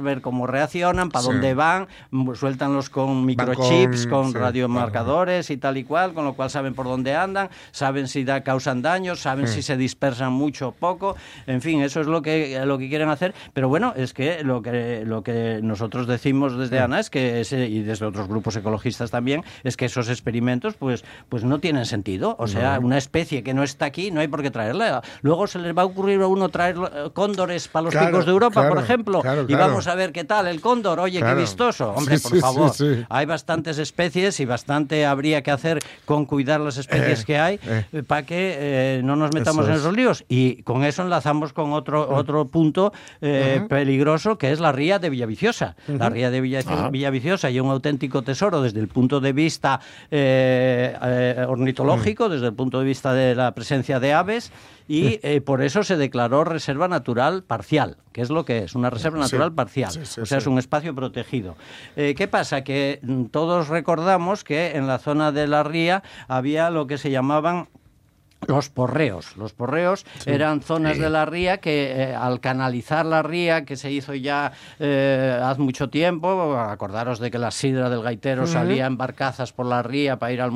[0.00, 1.30] ver cómo reaccionan, para Sí.
[1.32, 4.40] dónde van, m- suéltanlos con microchips, con- con,
[4.78, 8.42] radiomarcadores y tal y cual, con lo cual saben por dónde andan, saben si da,
[8.42, 11.16] causan daños, saben si se dispersan mucho o poco,
[11.46, 13.34] en fin, eso es lo que, lo que quieren hacer.
[13.52, 17.66] Pero bueno, es que lo que, lo que nosotros decimos desde ANA es que, ese,
[17.66, 22.36] y desde otros grupos ecologistas también, es que esos experimentos pues, pues no tienen sentido.
[22.38, 25.02] O sea, una especie que no está aquí, no hay por qué traerla.
[25.22, 28.26] Luego se les va a ocurrir a uno traer eh, cóndores para los Claro, picos
[28.26, 29.73] de Europa, por ejemplo, claro, y claro.
[29.74, 31.00] Vamos a ver qué tal el cóndor.
[31.00, 31.36] Oye, Claro.
[31.36, 31.90] qué vistoso.
[31.92, 32.70] Hombre, Sí, por sí, favor.
[32.72, 33.04] sí.
[33.08, 37.60] Hay bastantes especies y bastante habría que hacer con cuidar las especies Eh, que hay
[37.66, 38.02] eh.
[38.06, 39.80] para que eh, no nos metamos Eso en es.
[39.80, 40.24] esos líos.
[40.28, 42.92] Y con eso enlazamos con otro, otro punto
[43.68, 45.76] peligroso que es la ría de Villaviciosa.
[45.88, 46.88] La ría de Ah.
[46.90, 49.80] Villaviciosa y un auténtico tesoro desde el punto de vista
[51.48, 54.52] ornitológico, desde el punto de vista de la presencia de aves.
[54.86, 58.90] Y eh, por eso se declaró reserva natural parcial, que es lo que es, una
[58.90, 59.90] reserva Sí, natural parcial.
[59.90, 61.56] sí, sí, o sea, es un espacio protegido.
[61.96, 62.64] Eh, ¿Qué pasa?
[62.64, 67.10] Que mm, todos recordamos que en la zona de la ría había lo que se
[67.10, 67.68] llamaban
[68.48, 69.36] los porreos.
[69.36, 73.90] Los porreos eran zonas de la ría que eh, al canalizar la ría, que se
[73.90, 78.96] hizo ya eh, hace mucho tiempo, acordaros de que la sidra del gaitero salía en
[78.96, 80.50] barcazas por la ría para ir al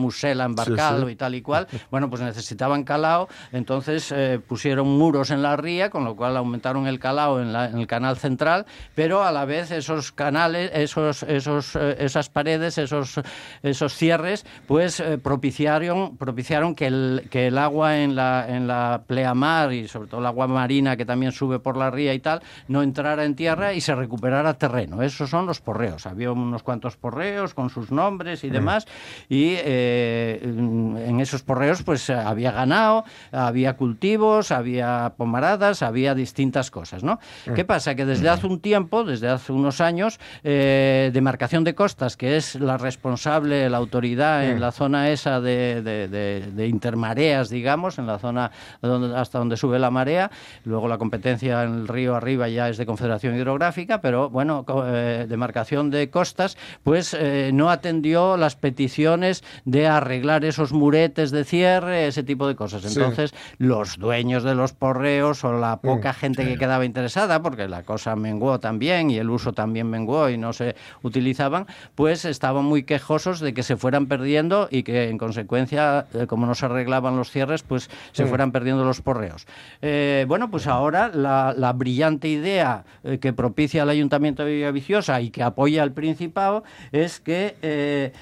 [0.54, 1.12] barcalo Sí, sí.
[1.12, 5.90] y tal y cual, bueno, pues necesitaban calao, entonces eh, pusieron muros en la ría,
[5.90, 9.44] con lo cual aumentaron el calao en, la- en el canal central, pero a la
[9.44, 13.20] vez esos canales, esos, esos, esas paredes, esos,
[13.62, 19.72] esos cierres, pues propiciaron, propiciaron que el, que el agua en la, en la pleamar
[19.72, 22.82] y sobre todo el agua marina que también sube por la ría y tal, no
[22.82, 25.02] entrara en tierra y se recuperara terreno.
[25.02, 26.06] Esos son los porreos.
[26.06, 28.86] Había unos cuantos porreos con sus nombres y demás
[29.28, 37.02] y eh, en esos porreos pues había ganado, había cultivos, había pomaradas, había distintas cosas,
[37.04, 37.18] ¿no?
[37.54, 37.94] ¿Qué pasa?
[37.94, 42.54] Que desde hace un tiempo, desde hace unos años, eh, Demarcación de Costas, que es
[42.54, 47.67] la responsable, la autoridad en la zona esa de, de- de- de intermareas, digamos,
[47.98, 48.50] en la zona
[48.80, 50.30] donde- hasta donde sube la marea,
[50.64, 55.26] luego la competencia en el río arriba ya es de Confederación Hidrográfica, pero bueno, eh,
[55.28, 62.06] Demarcación de Costas, pues eh, no atendió las peticiones de arreglar esos muretes de cierre,
[62.06, 62.82] ese tipo de cosas.
[62.82, 62.88] Sí.
[62.98, 67.82] Entonces, los dueños de los porreos o la poca gente que quedaba interesada, porque la
[67.82, 72.84] cosa menguó también y el uso también menguó y no se utilizaban, pues estaban muy
[72.84, 77.16] quejosos de que se fueran perdiendo y que en consecuencia, eh, como no se arreglaban
[77.16, 79.46] los cierres, pues se fueran perdiendo los porreos.
[79.82, 85.20] Eh, bueno, pues ahora la, la brillante idea eh, que propicia el Ayuntamiento de Villaviciosa
[85.20, 88.12] y que apoya al Principado es que eh,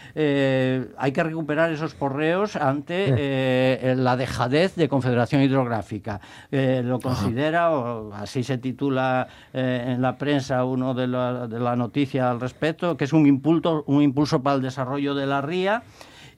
[0.96, 6.20] hay que recuperar esos porreos ante la dejadez de Confederación Hidrográfica.
[6.50, 12.30] Lo considera, o así se titula en la prensa uno de la, de la noticia
[12.30, 15.82] al respecto, que es un impulso, un impulso para el desarrollo de la ría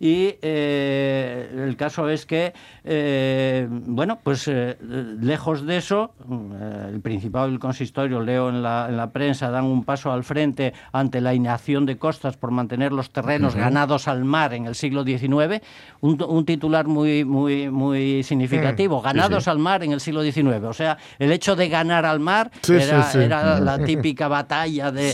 [0.00, 2.52] y eh, el caso es que,
[2.84, 4.76] eh, bueno, pues eh,
[5.20, 9.50] lejos de eso, eh, el Principado y el Consistorio, leo en la, en la prensa,
[9.50, 14.06] dan un paso al frente ante la inacción de costas por mantener los terrenos ganados
[14.08, 15.60] al mar en el siglo XIX,
[16.00, 20.62] un, un titular muy, muy, muy significativo, ganados al mar en el siglo XIX.
[20.64, 25.12] O sea, el hecho de ganar al mar Sí, era, la típica batalla de,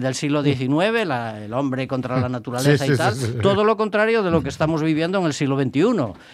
[0.00, 3.14] del siglo XIX, la- el hombre contra la naturaleza y tal.
[3.40, 5.80] Todo lo contrario de lo que estamos viviendo en el siglo XXI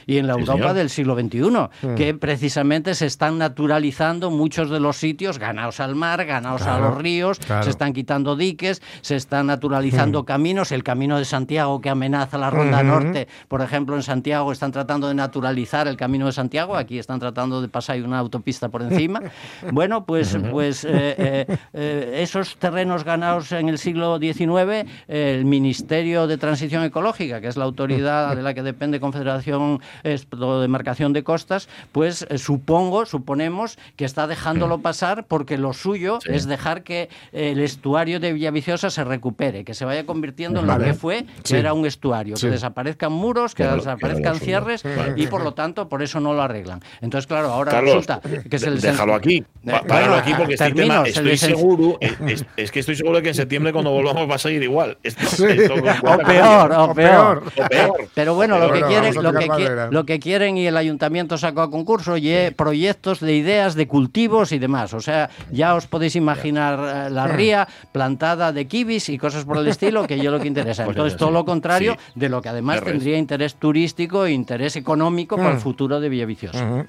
[0.07, 0.75] y en la Sí, Europa señor.
[0.75, 6.25] del siglo XXI, que precisamente se están naturalizando muchos de los sitios ganados al mar,
[6.25, 7.63] ganados a los ríos, claro.
[7.63, 10.73] se están quitando diques, se están naturalizando caminos.
[10.73, 12.83] El camino de Santiago que amenaza la Ronda.
[12.83, 17.19] Norte, por ejemplo, en Santiago están tratando de naturalizar el camino de Santiago, aquí están
[17.21, 19.21] tratando de pasar una autopista por encima.
[19.73, 26.27] Bueno, pues, pues eh, eh, eh, esos terrenos ganados en el siglo XIX, el Ministerio
[26.27, 31.13] de Transición Ecológica, que es la autoridad de la que depende Confederación Esto de Demarcación
[31.13, 36.31] de Costas, pues eh, supongo, suponemos que está dejándolo pasar porque lo suyo Sí.
[36.33, 40.79] es dejar que el estuario de Villaviciosa se recupere, que se vaya convirtiendo en lo
[40.79, 41.57] que fue, que Sí.
[41.57, 42.47] era un estuario, Sí.
[42.47, 45.15] que desaparezcan muros, que desaparezcan cierres Vale.
[45.17, 46.81] y por lo tanto por eso no lo arreglan.
[47.01, 49.37] Entonces, claro, ahora Carlos, resulta que se les déjalo aquí.
[49.39, 51.99] Eh, Páralo bueno, aquí porque este termino, tema estoy seguro.
[52.01, 54.97] Es, es- que estoy seguro de que en septiembre cuando volvamos va a seguir igual.
[55.03, 55.45] Esto- Sí.
[55.49, 57.43] esto- O peor, o O peor.
[58.15, 62.17] Pero bueno, lo que, quieren, lo, que lo quieren y el ayuntamiento sacó a concurso
[62.17, 64.95] y proyectos de ideas de cultivos y demás.
[64.95, 69.59] O sea, ya os podéis imaginar eh, la ría plantada de kibis y cosas por
[69.59, 70.85] el estilo, que yo lo que interesa.
[70.85, 72.13] Pues Entonces, todo lo contrario Sí.
[72.15, 76.87] de lo que además tendría interés turístico e interés económico para el futuro de Villaviciosa.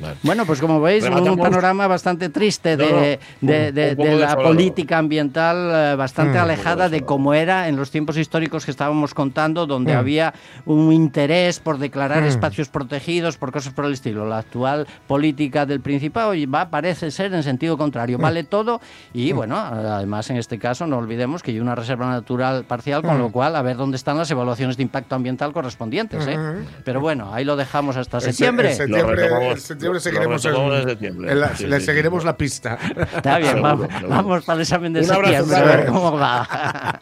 [0.00, 0.14] Vale.
[0.22, 4.08] Bueno, pues como veis, un panorama bastante triste de, no, de- un- de- un poco
[4.08, 6.42] de la política ambiental eh, bastante Mm.
[6.42, 10.32] alejada de cómo era en los tiempos históricos que estábamos contando, donde había
[10.64, 14.26] un interés por declarar espacios protegidos, por cosas por el estilo.
[14.26, 18.18] La actual política del Principado va, parece ser en sentido contrario.
[18.18, 18.80] Vale todo
[19.12, 23.18] y, bueno, además en este caso no olvidemos que hay una reserva natural parcial, con
[23.18, 26.26] lo cual a ver dónde están las evaluaciones de impacto ambiental correspondientes.
[26.26, 26.38] ¿eh?
[26.84, 28.70] Pero bueno, ahí lo dejamos hasta septiembre.
[28.70, 31.32] En septiembre, En septiembre seguiremos, en septiembre.
[31.32, 32.26] en la- Sí, le sí, seguiremos sí.
[32.26, 32.78] la pista.
[33.16, 34.08] Está bien, Seguro, vamos, seguro.
[34.08, 36.48] vamos para el examen de Un abrazo, septiembre, a ver cómo va.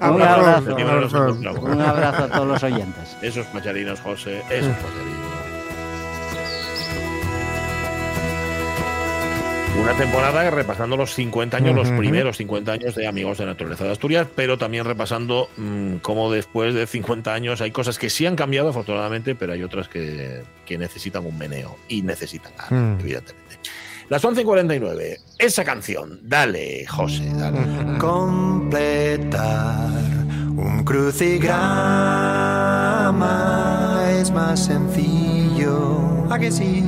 [0.00, 0.78] un Abrazo, abrazo.
[0.78, 1.60] Nos abrazo.
[1.62, 3.16] Un abrazo a todos los oyentes.
[3.22, 5.27] Esos pacharinos, José, esos pacharinos.
[9.80, 11.98] Una temporada que repasando los 50 años, los Ujú.
[11.98, 16.74] primeros 50 años de Amigos de Naturaleza de Asturias, pero también repasando mm, cómo después
[16.74, 20.76] de 50 años hay cosas que sí han cambiado, afortunadamente, pero hay otras que, que
[20.78, 23.00] necesitan un meneo y necesitan ganar, Mm.
[23.00, 23.56] evidentemente.
[24.08, 27.58] Las 11.49, esa canción, dale, José, dale.
[27.98, 29.90] completar
[30.56, 31.58] un crucigrama
[34.18, 35.98] es más sencillo.
[36.30, 36.84] ¿A que sí?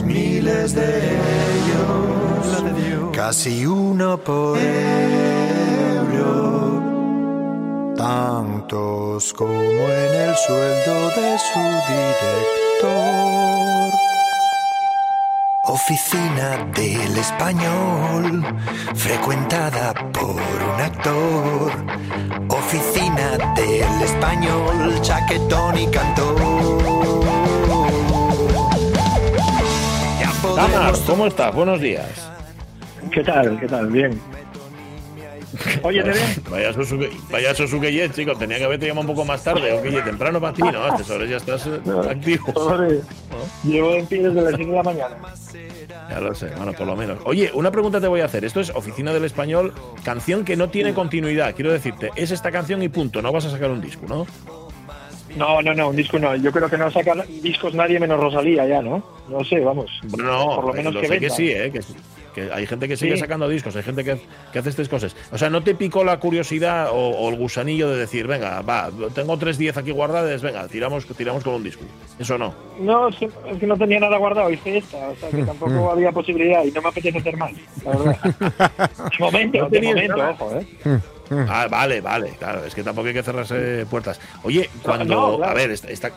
[0.04, 2.62] miles de ellos,
[3.12, 5.16] casi uno por euro
[7.96, 13.75] tantos como en el sueldo de su director.
[15.68, 18.44] Oficina del español,
[18.94, 21.72] frecuentada por un actor.
[22.48, 26.36] Oficina del español, chaquetón y cantor.
[30.20, 31.52] Ya Tamar, podemos ¿cómo estás?
[31.52, 32.30] Buenos días.
[33.10, 33.58] ¿Qué tal?
[33.58, 33.88] ¿Qué tal?
[33.88, 34.20] Bien.
[35.82, 36.42] Óyete bien.
[36.50, 38.34] Vaya Susuke, vaya Susuke Jet, chico.
[38.36, 39.72] Tenía que haberte llamado un poco más tarde.
[39.72, 40.84] O que ye, temprano para ti, ¿no?
[40.84, 41.80] A estas horas ya estás eh,
[42.10, 42.52] activo.
[43.64, 45.16] Llevo en pie desde las 5 de la mañana.
[46.10, 47.18] Ya lo sé, bueno, por lo menos.
[47.24, 48.44] Oye, una pregunta te voy a hacer.
[48.44, 49.72] Esto es Oficina del Español,
[50.04, 51.54] canción que no tiene continuidad.
[51.54, 53.22] Quiero decirte, es esta canción y punto.
[53.22, 54.26] No vas a sacar un disco, ¿no?
[55.36, 56.34] No, no, no, un disco no.
[56.36, 59.02] Yo creo que no saca discos nadie menos Rosalía ya, ¿no?
[59.28, 59.90] No sé, vamos.
[60.16, 61.70] No, Por lo menos lo que sé que sí, ¿eh?
[61.70, 61.80] Que,
[62.36, 63.20] que hay gente que sigue Sí.
[63.20, 64.20] sacando discos, hay gente que,
[64.52, 65.16] que hace estas cosas.
[65.32, 68.90] O sea, ¿no te picó la curiosidad o, o el gusanillo de decir, venga, va,
[69.14, 71.82] tengo tres 10 aquí guardadas, venga, tiramos, tiramos con un disco?
[72.18, 72.54] Eso no.
[72.78, 75.90] No, es que, es que no tenía nada guardado, hice esta, o sea que tampoco
[75.90, 77.52] había posibilidad y no me apetece hacer más,
[77.84, 78.18] la verdad.
[79.18, 80.30] De momento, No de momento, nada.
[80.38, 81.00] ojo, ¿eh?
[81.48, 84.20] Ah, vale, vale, claro, es que tampoco hay que cerrarse puertas.
[84.44, 85.50] Oye, cuando, no, claro.
[85.50, 86.10] a ver, esta,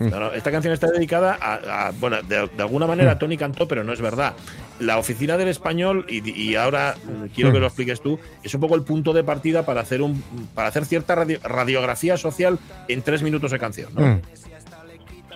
[0.00, 3.66] no, no, esta canción está dedicada a, a- bueno, de, de alguna manera Tony cantó,
[3.68, 4.34] pero no es verdad.
[4.80, 6.94] La oficina del español, y, y ahora
[7.34, 10.22] quiero que lo expliques tú, es un poco el punto de partida para hacer un,
[10.54, 14.00] para hacer cierta radio- radiografía social en tres minutos de canción, ¿no?
[14.02, 14.20] Mm.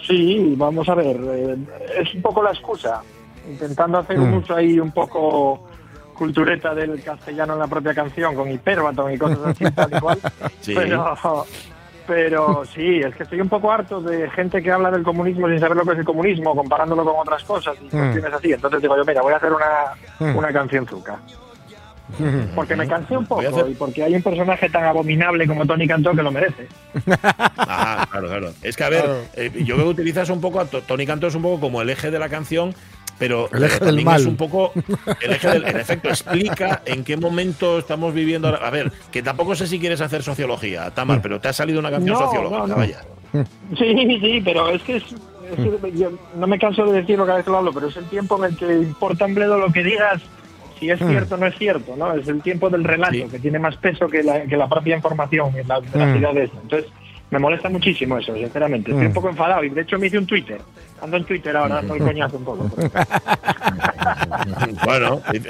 [0.07, 1.16] Sí, vamos a ver.
[1.20, 1.57] eh,
[2.00, 3.02] es un poco la excusa.
[3.48, 4.36] Intentando hacer un Mm.
[4.38, 5.68] uso ahí un poco
[6.14, 10.18] cultureta del castellano en la propia canción, con hiperbatón y cosas así, tal y cual.
[10.61, 10.74] Sí.
[10.74, 11.14] Pero,
[12.07, 15.59] pero sí, es que estoy un poco harto de gente que habla del comunismo sin
[15.61, 18.52] saber lo que es el comunismo, comparándolo con otras cosas y cuestiones así.
[18.52, 19.66] Entonces digo yo, mira, voy a hacer una,
[20.32, 20.36] Mm.
[20.36, 21.18] una canción zuca.
[22.54, 25.88] Porque me cansé un poco hacer- y porque hay un personaje tan abominable como Tony
[25.88, 26.68] Cantó que lo merece.
[27.59, 28.50] Ah, claro, claro.
[28.62, 29.18] Es que, a ver, Claro.
[29.34, 31.82] eh, yo veo que utilizas un poco a To- Tony Canto es un poco como
[31.82, 32.74] el eje de la canción,
[33.19, 34.21] pero, El eje pero del también mal.
[34.21, 34.73] es un poco
[35.23, 35.64] el eje del.
[35.67, 38.49] En efecto, explica en qué momento estamos viviendo.
[38.49, 38.67] ahora.
[38.67, 41.91] A ver, que tampoco sé si quieres hacer sociología, Tamar, pero te ha salido una
[41.91, 42.77] canción No, sociológica, no, no.
[42.77, 43.01] vaya.
[43.77, 47.37] Sí, sí, pero es que, es, es que yo no me canso de decirlo cada
[47.37, 49.71] vez que lo hablo, pero es el tiempo en el que importa un bledo lo
[49.73, 50.23] que digas,
[50.79, 52.12] si es cierto o no es cierto, ¿no?
[52.14, 53.25] Es el tiempo del relato, Sí.
[53.31, 56.55] que tiene más peso que la, que la propia información y la veracidad de eso.
[56.62, 56.91] Entonces,
[57.31, 58.91] me molesta muchísimo eso, sinceramente.
[58.93, 60.61] Estoy un poco enfadado y de hecho me hice un Twitter.
[61.03, 62.70] Ando en Twitter ahora, dando el coñazo un poco.
[64.85, 65.41] bueno, eh,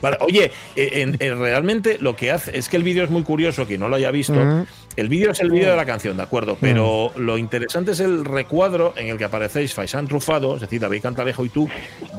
[0.00, 0.16] vale.
[0.20, 3.66] oye, eh, en- en- realmente lo que hace es que el vídeo es muy curioso,
[3.66, 4.34] quien no lo haya visto.
[4.34, 4.66] Mm.
[4.96, 6.58] El vídeo es el vídeo de la canción, ¿de acuerdo?
[6.60, 11.00] Pero lo interesante es el recuadro en el que aparecéis Faisán Trufado, es decir, David
[11.02, 11.66] Cantalejo y tú,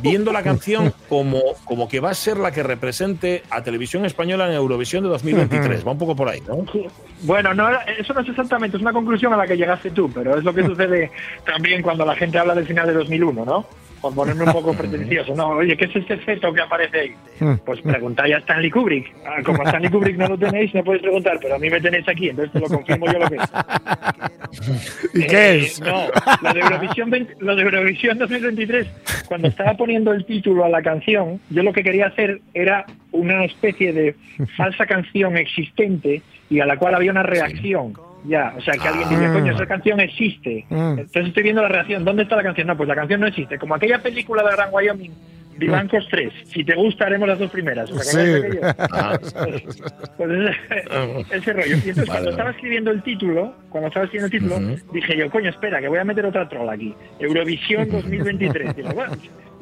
[0.01, 4.47] viendo la canción como, como que va a ser la que represente a Televisión Española
[4.47, 5.85] en Eurovisión de 2023.
[5.87, 6.65] Va un poco por ahí, ¿no?
[7.23, 10.37] Bueno, no, eso no es exactamente, es una conclusión a la que llegaste tú, pero
[10.37, 11.11] es lo que sucede
[11.45, 13.65] también cuando la gente habla del final de 2001, ¿no?
[14.01, 15.33] Por ponerme un poco pretencioso.
[15.33, 17.15] No, oye, ¿qué es este feto que aparece ahí?
[17.65, 19.13] Pues preguntáis a Stanley Kubrick.
[19.25, 21.79] Ah, Como a Stanley Kubrick no lo tenéis, no podéis preguntar, pero a mí me
[21.79, 23.41] tenéis aquí, entonces te lo confirmo yo lo que es.
[25.13, 25.79] ¿Y Eh, qué es?
[25.79, 26.07] No,
[26.41, 28.87] lo de, Eurovisión, 20 lo de Eurovisión 2023,
[29.27, 33.45] cuando estaba poniendo el título a la canción, yo lo que quería hacer era una
[33.45, 34.15] especie de
[34.57, 36.21] falsa canción existente
[36.53, 37.93] y a la cual había una reacción.
[38.25, 39.33] Ya, o sea, que alguien diría, Ah.
[39.33, 40.65] coño, esa canción existe.
[40.69, 40.99] Mm.
[40.99, 42.05] Entonces estoy viendo la reacción.
[42.05, 42.67] ¿Dónde está la canción?
[42.67, 43.57] No, pues la canción no existe.
[43.57, 45.11] Como aquella película de Gran Wyoming,
[45.57, 46.31] Vivancos 3.
[46.47, 47.91] Si te gusta, haremos las dos primeras.
[47.91, 48.57] ¿Os acordáis de Sí.
[48.91, 49.19] Ah,
[50.17, 51.67] Pues ese, ese rollo.
[51.69, 55.29] Y entonces Vale, cuando estaba escribiendo el título, cuando estaba escribiendo el título, dije yo,
[55.29, 56.93] coño, espera, que voy a meter otra troll aquí.
[57.19, 58.75] Eurovisión 2023.
[58.75, 59.13] Dije, bueno,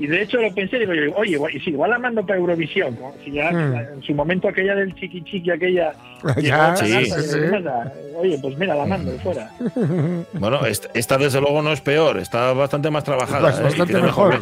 [0.04, 3.14] y de hecho lo pensé, digo yo, oye, igual, igual la mando para Eurovisión, ¿no?
[3.24, 3.76] si ya Mm.
[3.96, 5.94] en su momento aquella del chiqui chiqui, aquella...
[6.38, 7.40] Ya, sí, alta, sí.
[7.40, 7.94] ¿qué pasa?
[8.18, 9.50] Oye, pues mira, la mando fuera.
[10.34, 13.52] Bueno, esta, esta desde luego no es peor, está bastante más trabajada.
[13.52, 13.64] Pues ¿eh?
[13.64, 14.42] Bastante mejor.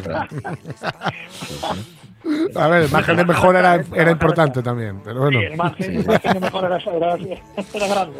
[2.54, 5.40] A ver, el margen de mejora era, era importante también, pero bueno.
[5.40, 6.76] Sí, el margen, el margen de mejora era,
[7.16, 7.16] era,
[7.74, 8.18] era grande.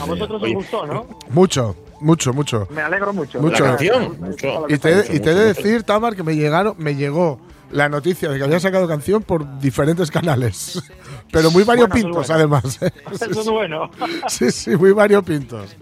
[0.00, 1.06] A vosotros os gustó, ¿no?
[1.30, 1.74] Mucho,
[2.04, 2.68] mucho, mucho.
[2.70, 3.40] Me alegro mucho.
[3.40, 3.64] Mucho.
[3.64, 4.66] La canción, mucho.
[4.68, 7.40] Y te, Mucho, y te he de decir, Tamar, que me llegaron, me llegó
[7.70, 10.82] la noticia de que había sacado canción por diferentes canales.
[11.32, 12.34] Pero muy variopintos, bueno.
[12.34, 12.78] además.
[12.82, 12.92] ¿eh?
[13.12, 13.90] Eso es bueno.
[14.28, 15.76] Sí, sí, muy variopintos.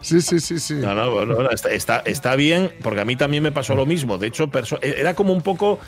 [0.00, 0.74] Sí, sí, sí, sí.
[0.74, 3.86] No, no, bueno, bueno, está, está, está bien, porque a mí también me pasó lo
[3.86, 4.18] mismo.
[4.18, 4.50] De hecho,
[4.82, 5.78] era como un poco.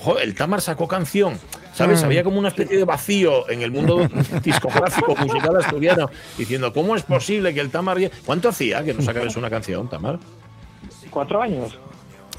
[0.00, 1.38] jo, el Tamar sacó canción,
[1.78, 2.02] ¿sabes?
[2.02, 2.04] Mm.
[2.06, 4.06] Había como una especie de vacío en el mundo
[4.42, 7.98] discográfico musical asturiano, diciendo, ¿cómo es posible que el Tamar.
[8.26, 10.18] ¿Cuánto hacía que no sacabas una canción, Tamar?
[11.10, 11.78] Cuatro años.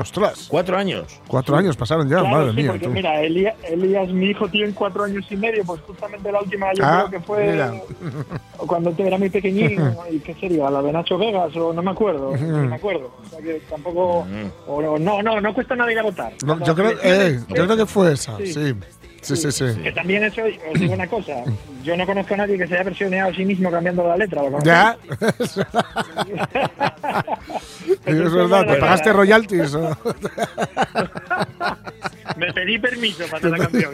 [0.01, 1.19] Ostras, Cuatro años.
[1.27, 2.67] cuatro años pasaron ya, Claro, madre sí, mía.
[2.71, 2.91] porque tú.
[2.93, 6.85] mira, Elías, Elías, mi hijo, tiene cuatro años y medio, pues justamente la última yo
[6.85, 7.73] Ah, creo que fue mira.
[8.57, 9.77] cuando te era muy pequeñín,
[10.09, 13.11] y qué sería, la de Nacho Vegas, o no me acuerdo, no me acuerdo.
[13.25, 14.25] O sea que tampoco,
[14.67, 16.31] o no, no, no, no cuesta nada ir a votar.
[16.45, 18.53] No, yo, creo, eh, yo creo que fue esa, Sí.
[18.53, 18.73] sí.
[19.35, 19.81] Sí, sí, sí.
[19.81, 20.41] Que también eso,
[20.73, 21.43] os digo una cosa,
[21.83, 24.43] yo no conozco a nadie que se haya versioneado a sí mismo cambiando la letra.
[24.43, 24.59] ¿lo?
[24.63, 24.97] Ya,
[28.05, 28.79] es es verdad, ¿te verdad.
[28.79, 29.73] pagaste royalties?
[29.75, 29.97] o?
[32.37, 33.91] Me pedí permiso para hacer la canción.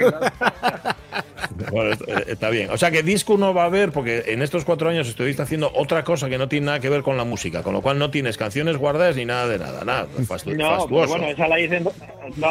[1.71, 2.69] Bueno, eh, está bien.
[2.69, 5.71] O sea que disco no va a haber, porque en estos cuatro años estuviste haciendo
[5.73, 8.11] otra cosa que no tiene nada que ver con la música, con lo cual no
[8.11, 9.83] tienes canciones guardadas ni nada de nada.
[9.86, 11.07] Nada, fastu- No, pero fastuoso.
[11.09, 11.77] bueno, esa la hice.
[11.77, 11.91] en- No,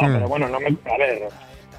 [0.01, 0.13] Hmm.
[0.13, 0.67] pero bueno, no me.
[0.67, 1.27] A ver,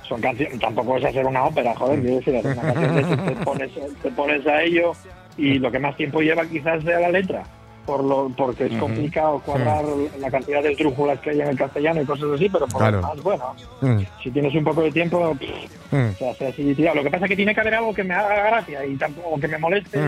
[0.09, 0.59] son canciones.
[0.61, 2.01] Tampoco es hacer una ópera, joder.
[2.01, 3.71] Quiero decir, hacer una canción de esas, te pones,
[4.03, 4.93] te pones a ello
[5.37, 7.43] y lo que más tiempo lleva quizás sea la letra.
[7.85, 9.85] Por lo, porque es complicado cuadrar
[10.19, 13.01] la cantidad de esdrújulas que hay en el castellano y cosas así, pero por Claro.
[13.01, 16.13] lo demás, bueno, Mm, si tienes un poco de tiempo, pff, mm.
[16.19, 16.75] se hace así.
[16.75, 19.39] Lo que pasa es que tiene que haber algo que me haga gracia y tampoco
[19.39, 20.01] que me moleste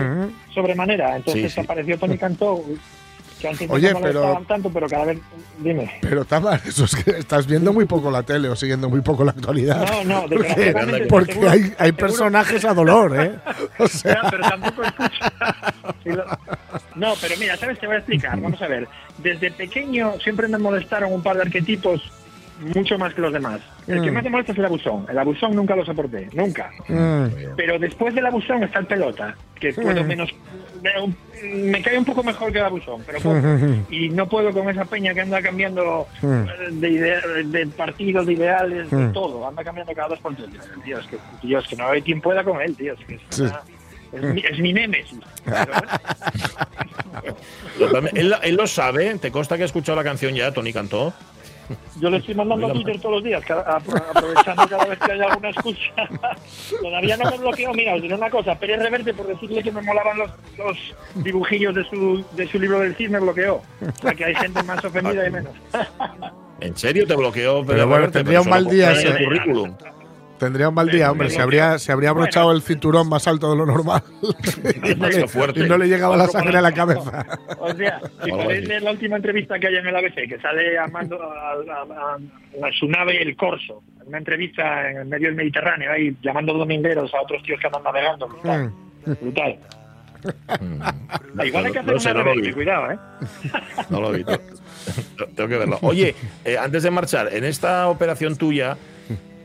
[0.53, 1.15] sobremanera.
[1.15, 1.59] Entonces Sí, sí.
[1.61, 2.61] apareció Tony Cantó,
[3.39, 5.19] que antes Oye, no pero- tanto, pero cada vez.
[5.59, 5.91] Dime.
[6.01, 9.23] Pero Tamar, eso es que estás viendo muy poco la tele o siguiendo muy poco
[9.23, 9.85] la actualidad.
[9.89, 13.31] No, no, porque, desgraciadamente, porque seguro- hay, personajes a dolor, ¿eh?
[13.77, 14.81] O sea, pero tampoco
[16.95, 17.79] No, pero mira, ¿sabes?
[17.79, 18.39] Te voy a explicar.
[18.39, 18.87] Vamos a ver.
[19.19, 22.01] Desde pequeño siempre me molestaron un par de arquetipos
[22.75, 23.61] mucho más que los demás.
[23.87, 24.13] El que Mm.
[24.15, 25.05] más me molesta es el abusón.
[25.09, 26.71] El abusón nunca lo soporté, nunca.
[26.89, 30.07] mm, Pero después del abusón está el pelota, que puedo Mm.
[30.07, 30.29] menos
[30.81, 33.39] me, un- me cae un poco mejor que Dabuzón, pero poco.
[33.89, 38.33] y no puedo con esa peña que anda cambiando eh, de, idea- de partidos, de
[38.33, 39.47] ideales, de todo.
[39.47, 40.49] Anda cambiando cada dos por tres.
[40.83, 42.93] Tío, es que, tío, es que no hay quien pueda con él, tío.
[42.93, 43.41] Es, que es, Sí.
[43.43, 43.61] una-
[44.11, 45.19] es mi, es mi némesis.
[45.45, 45.71] Pero
[47.77, 48.19] Totalmente.
[48.21, 51.13] Él, él lo sabe, te consta que ha escuchado la canción ya, Tony cantó.
[51.99, 55.49] Yo le estoy mandando a Twitter todos los días, aprovechando cada vez que hay alguna
[55.49, 55.79] excusa.
[56.81, 59.81] Todavía no me bloqueo, mira, os diré una cosa, Pérez Reverte, por decirle que me
[59.81, 60.77] molaban los, los
[61.15, 63.55] dibujillos de su, de su libro del CIS, me bloqueó.
[63.55, 65.53] O sea que hay gente más ofendida y menos.
[66.61, 67.63] ¿En serio te bloqueó?
[67.65, 68.19] Pero bueno, Reverte?
[68.19, 69.23] tendría un Pero mal día ese.
[69.23, 69.73] currículum.
[70.39, 71.29] Tendría un mal día, hombre.
[71.29, 74.01] Se habría, se habría abrochado el cinturón más alto de lo normal.
[74.21, 75.59] y, no le, Demasiado fuerte.
[75.59, 77.25] y no le llegaba la sangre a la cabeza.
[77.59, 80.77] O sea, si podéis leer la última entrevista que hay en el ABC, que sale
[80.77, 85.35] armando a, a- a- a su nave El Corso, una entrevista en el medio del
[85.35, 88.27] Mediterráneo, ahí llamando domingueros a otros tíos que andan navegando.
[88.27, 88.71] Brutal.
[89.21, 89.57] brutal.
[90.59, 91.41] Mm.
[91.45, 92.53] Igual hay que hacer No sé, una no revés, vi.
[92.53, 92.97] cuidado, ¿eh?
[93.89, 94.39] No lo he visto.
[95.35, 95.77] Tengo que verlo.
[95.81, 96.15] Oye,
[96.45, 98.77] eh, antes de marchar, en esta operación tuya,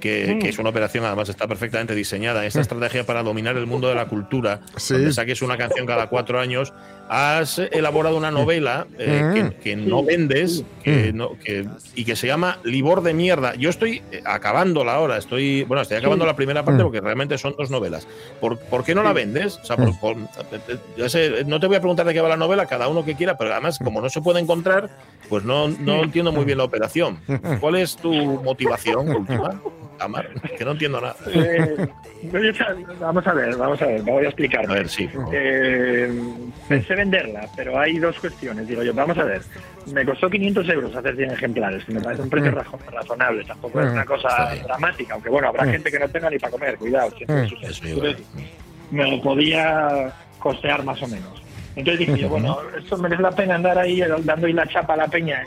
[0.04, 3.88] que, que es una operación, además está perfectamente diseñada, esta estrategia para dominar el mundo
[3.88, 4.92] de la cultura, Sí.
[4.92, 6.74] donde saques una canción cada cuatro años,
[7.08, 12.26] has elaborado una novela eh, que, que no vendes que no- que- y que se
[12.26, 13.54] llama Libor de Mierda.
[13.54, 17.54] Yo estoy eh, acabándola ahora, estoy, bueno, estoy acabando la primera parte porque realmente son
[17.56, 18.06] dos novelas.
[18.42, 19.58] ¿Por, por qué no la vendes?
[19.62, 20.16] O sea, por- por-
[20.98, 23.14] ya sé, no te voy a preguntar de qué va la novela, cada uno que
[23.14, 24.90] quiera, pero además, como no se puede encontrar,
[25.30, 27.20] pues no, no entiendo muy bien la operación.
[27.60, 29.60] ¿Cuál es tu motivación última,
[30.00, 30.28] Amar?
[30.58, 31.16] Que no entiendo nada.
[32.32, 32.54] Eh,
[33.00, 34.64] vamos a ver, vamos a ver, me voy a explicar.
[34.68, 35.06] A ver, sí.
[35.30, 36.10] Eh,
[36.66, 38.66] pensé venderla, pero hay dos cuestiones.
[38.66, 39.42] Digo yo, vamos a ver.
[39.92, 43.44] Me costó 500 euros hacer 100 ejemplares, que me parece un precio razo- razonable.
[43.44, 46.78] Tampoco es una cosa dramática, aunque bueno, habrá gente que no tenga ni para comer.
[46.78, 48.16] Cuidado, decir.
[48.90, 51.42] me lo podía costear más o menos.
[51.76, 54.96] Entonces dije yo, bueno, esto merece la pena andar ahí dando ahí la chapa a
[54.96, 55.42] la peña.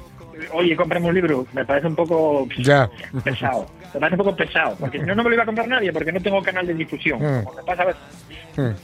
[0.53, 1.47] Oye, cómprame un libro.
[1.53, 2.87] Me parece un poco Ya.
[3.23, 3.65] pesado.
[3.97, 6.11] Me parece un poco pesado, porque no, no me lo iba a comprar nadie, porque
[6.11, 7.19] no tengo canal de difusión.
[7.19, 7.43] Mm.
[7.45, 8.01] Como me pasa a veces.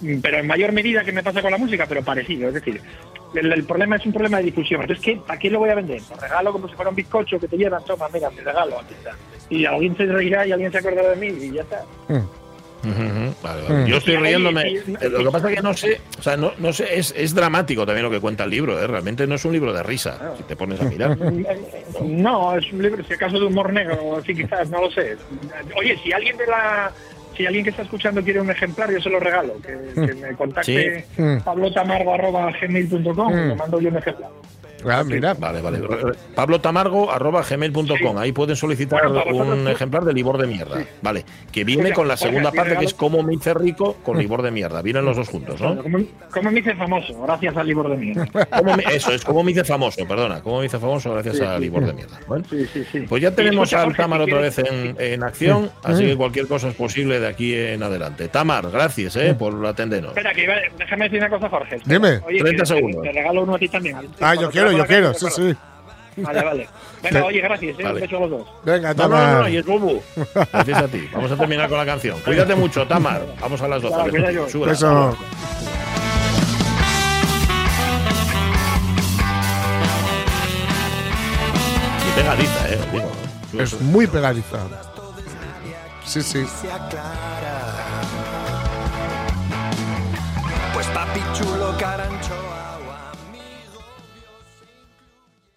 [0.01, 2.47] Mm, Pero en mayor medida que me pasa con la música, pero parecido.
[2.47, 2.81] Es decir,
[3.35, 4.81] el, el problema es un problema de difusión.
[4.81, 6.01] Entonces, ¿qué, ¿a quién lo voy a vender?
[6.09, 8.95] Lo regalo como si fuera un bizcocho que te llevan, toma, mira, mi regalo, aquí
[8.95, 9.11] está.
[9.49, 11.83] Y alguien se reirá y alguien se acordará de mí y ya está.
[12.83, 13.83] Vale, vale.
[13.83, 13.85] Mm.
[13.87, 14.63] Yo estoy riéndome.
[15.09, 17.85] Lo que pasa es que no sé, o sea, no, no sé, es, es dramático
[17.85, 18.87] también lo que cuenta el libro, ¿eh?
[18.87, 21.17] realmente no es un libro de risa, si te pones a mirar.
[22.03, 25.15] No, es un libro, si acaso de humor negro, sí quizás, no lo sé.
[25.77, 26.91] Oye, si alguien de la
[27.37, 29.55] si alguien que está escuchando quiere un ejemplar, yo se lo regalo.
[29.61, 31.21] Que, que me contacte Sí.
[31.21, 31.39] Mm.
[31.41, 34.29] pablotamargo.gmail.com y le mando yo un ejemplar.
[34.89, 35.33] Ah, mira.
[35.33, 35.79] Vale, vale.
[36.35, 38.17] Pablo Tamargo arroba gmail.com.
[38.17, 39.75] Ahí pueden solicitar Bueno, vosotros, un pues.
[39.75, 40.83] ejemplar de libor de mierda.
[41.01, 41.25] Vale.
[41.51, 43.97] Que viene Oiga, con la oiga, segunda mi parte que es cómo me hice rico
[44.03, 44.81] con libor de mierda.
[44.81, 45.77] Vienen los dos juntos, ¿no?
[46.31, 48.13] Como me hice famoso, gracias al libro de.
[48.57, 50.41] ¿Cómo me- eso es, cómo me hice famoso, perdona.
[50.41, 52.19] Cómo me hice famoso gracias a libor de mierda.
[52.27, 52.99] Bueno, Sí, sí, sí.
[53.07, 56.67] Pues ya tenemos escucha, al Tamar otra vez en, en acción, así que cualquier cosa
[56.69, 58.27] es posible de aquí en adelante.
[58.27, 60.11] Tamar, gracias eh, por atendernos.
[60.11, 61.77] Espera, que iba, déjame decir una cosa, Jorge.
[61.85, 62.19] Dime.
[62.25, 63.01] Oye, 30 que te- segundos.
[63.03, 63.97] Te regalo uno a ti también.
[64.19, 65.55] Ah, yo quiero, yo quiero, sí, sí.
[66.17, 66.69] Vale, vale.
[67.01, 67.79] Venga, oye, gracias.
[67.79, 67.95] eh, Vale.
[67.95, 68.47] Un beso a los dos.
[68.63, 69.33] Venga, No, no, toma.
[69.39, 70.01] no, y es Bubu.
[70.53, 71.09] Gracias a ti.
[71.11, 72.19] Vamos a terminar con la canción.
[72.23, 73.25] Cuídate mucho, Tamar.
[73.41, 73.95] Vamos a las 12.
[73.95, 74.47] Claro, cuidado yo.
[74.47, 74.71] Chula.
[74.71, 75.17] Eso.
[82.07, 82.79] Y pegadiza, eh.
[83.51, 84.59] Digo, Es muy pegadiza.
[86.05, 86.45] Sí, sí.
[86.61, 87.42] se aclara.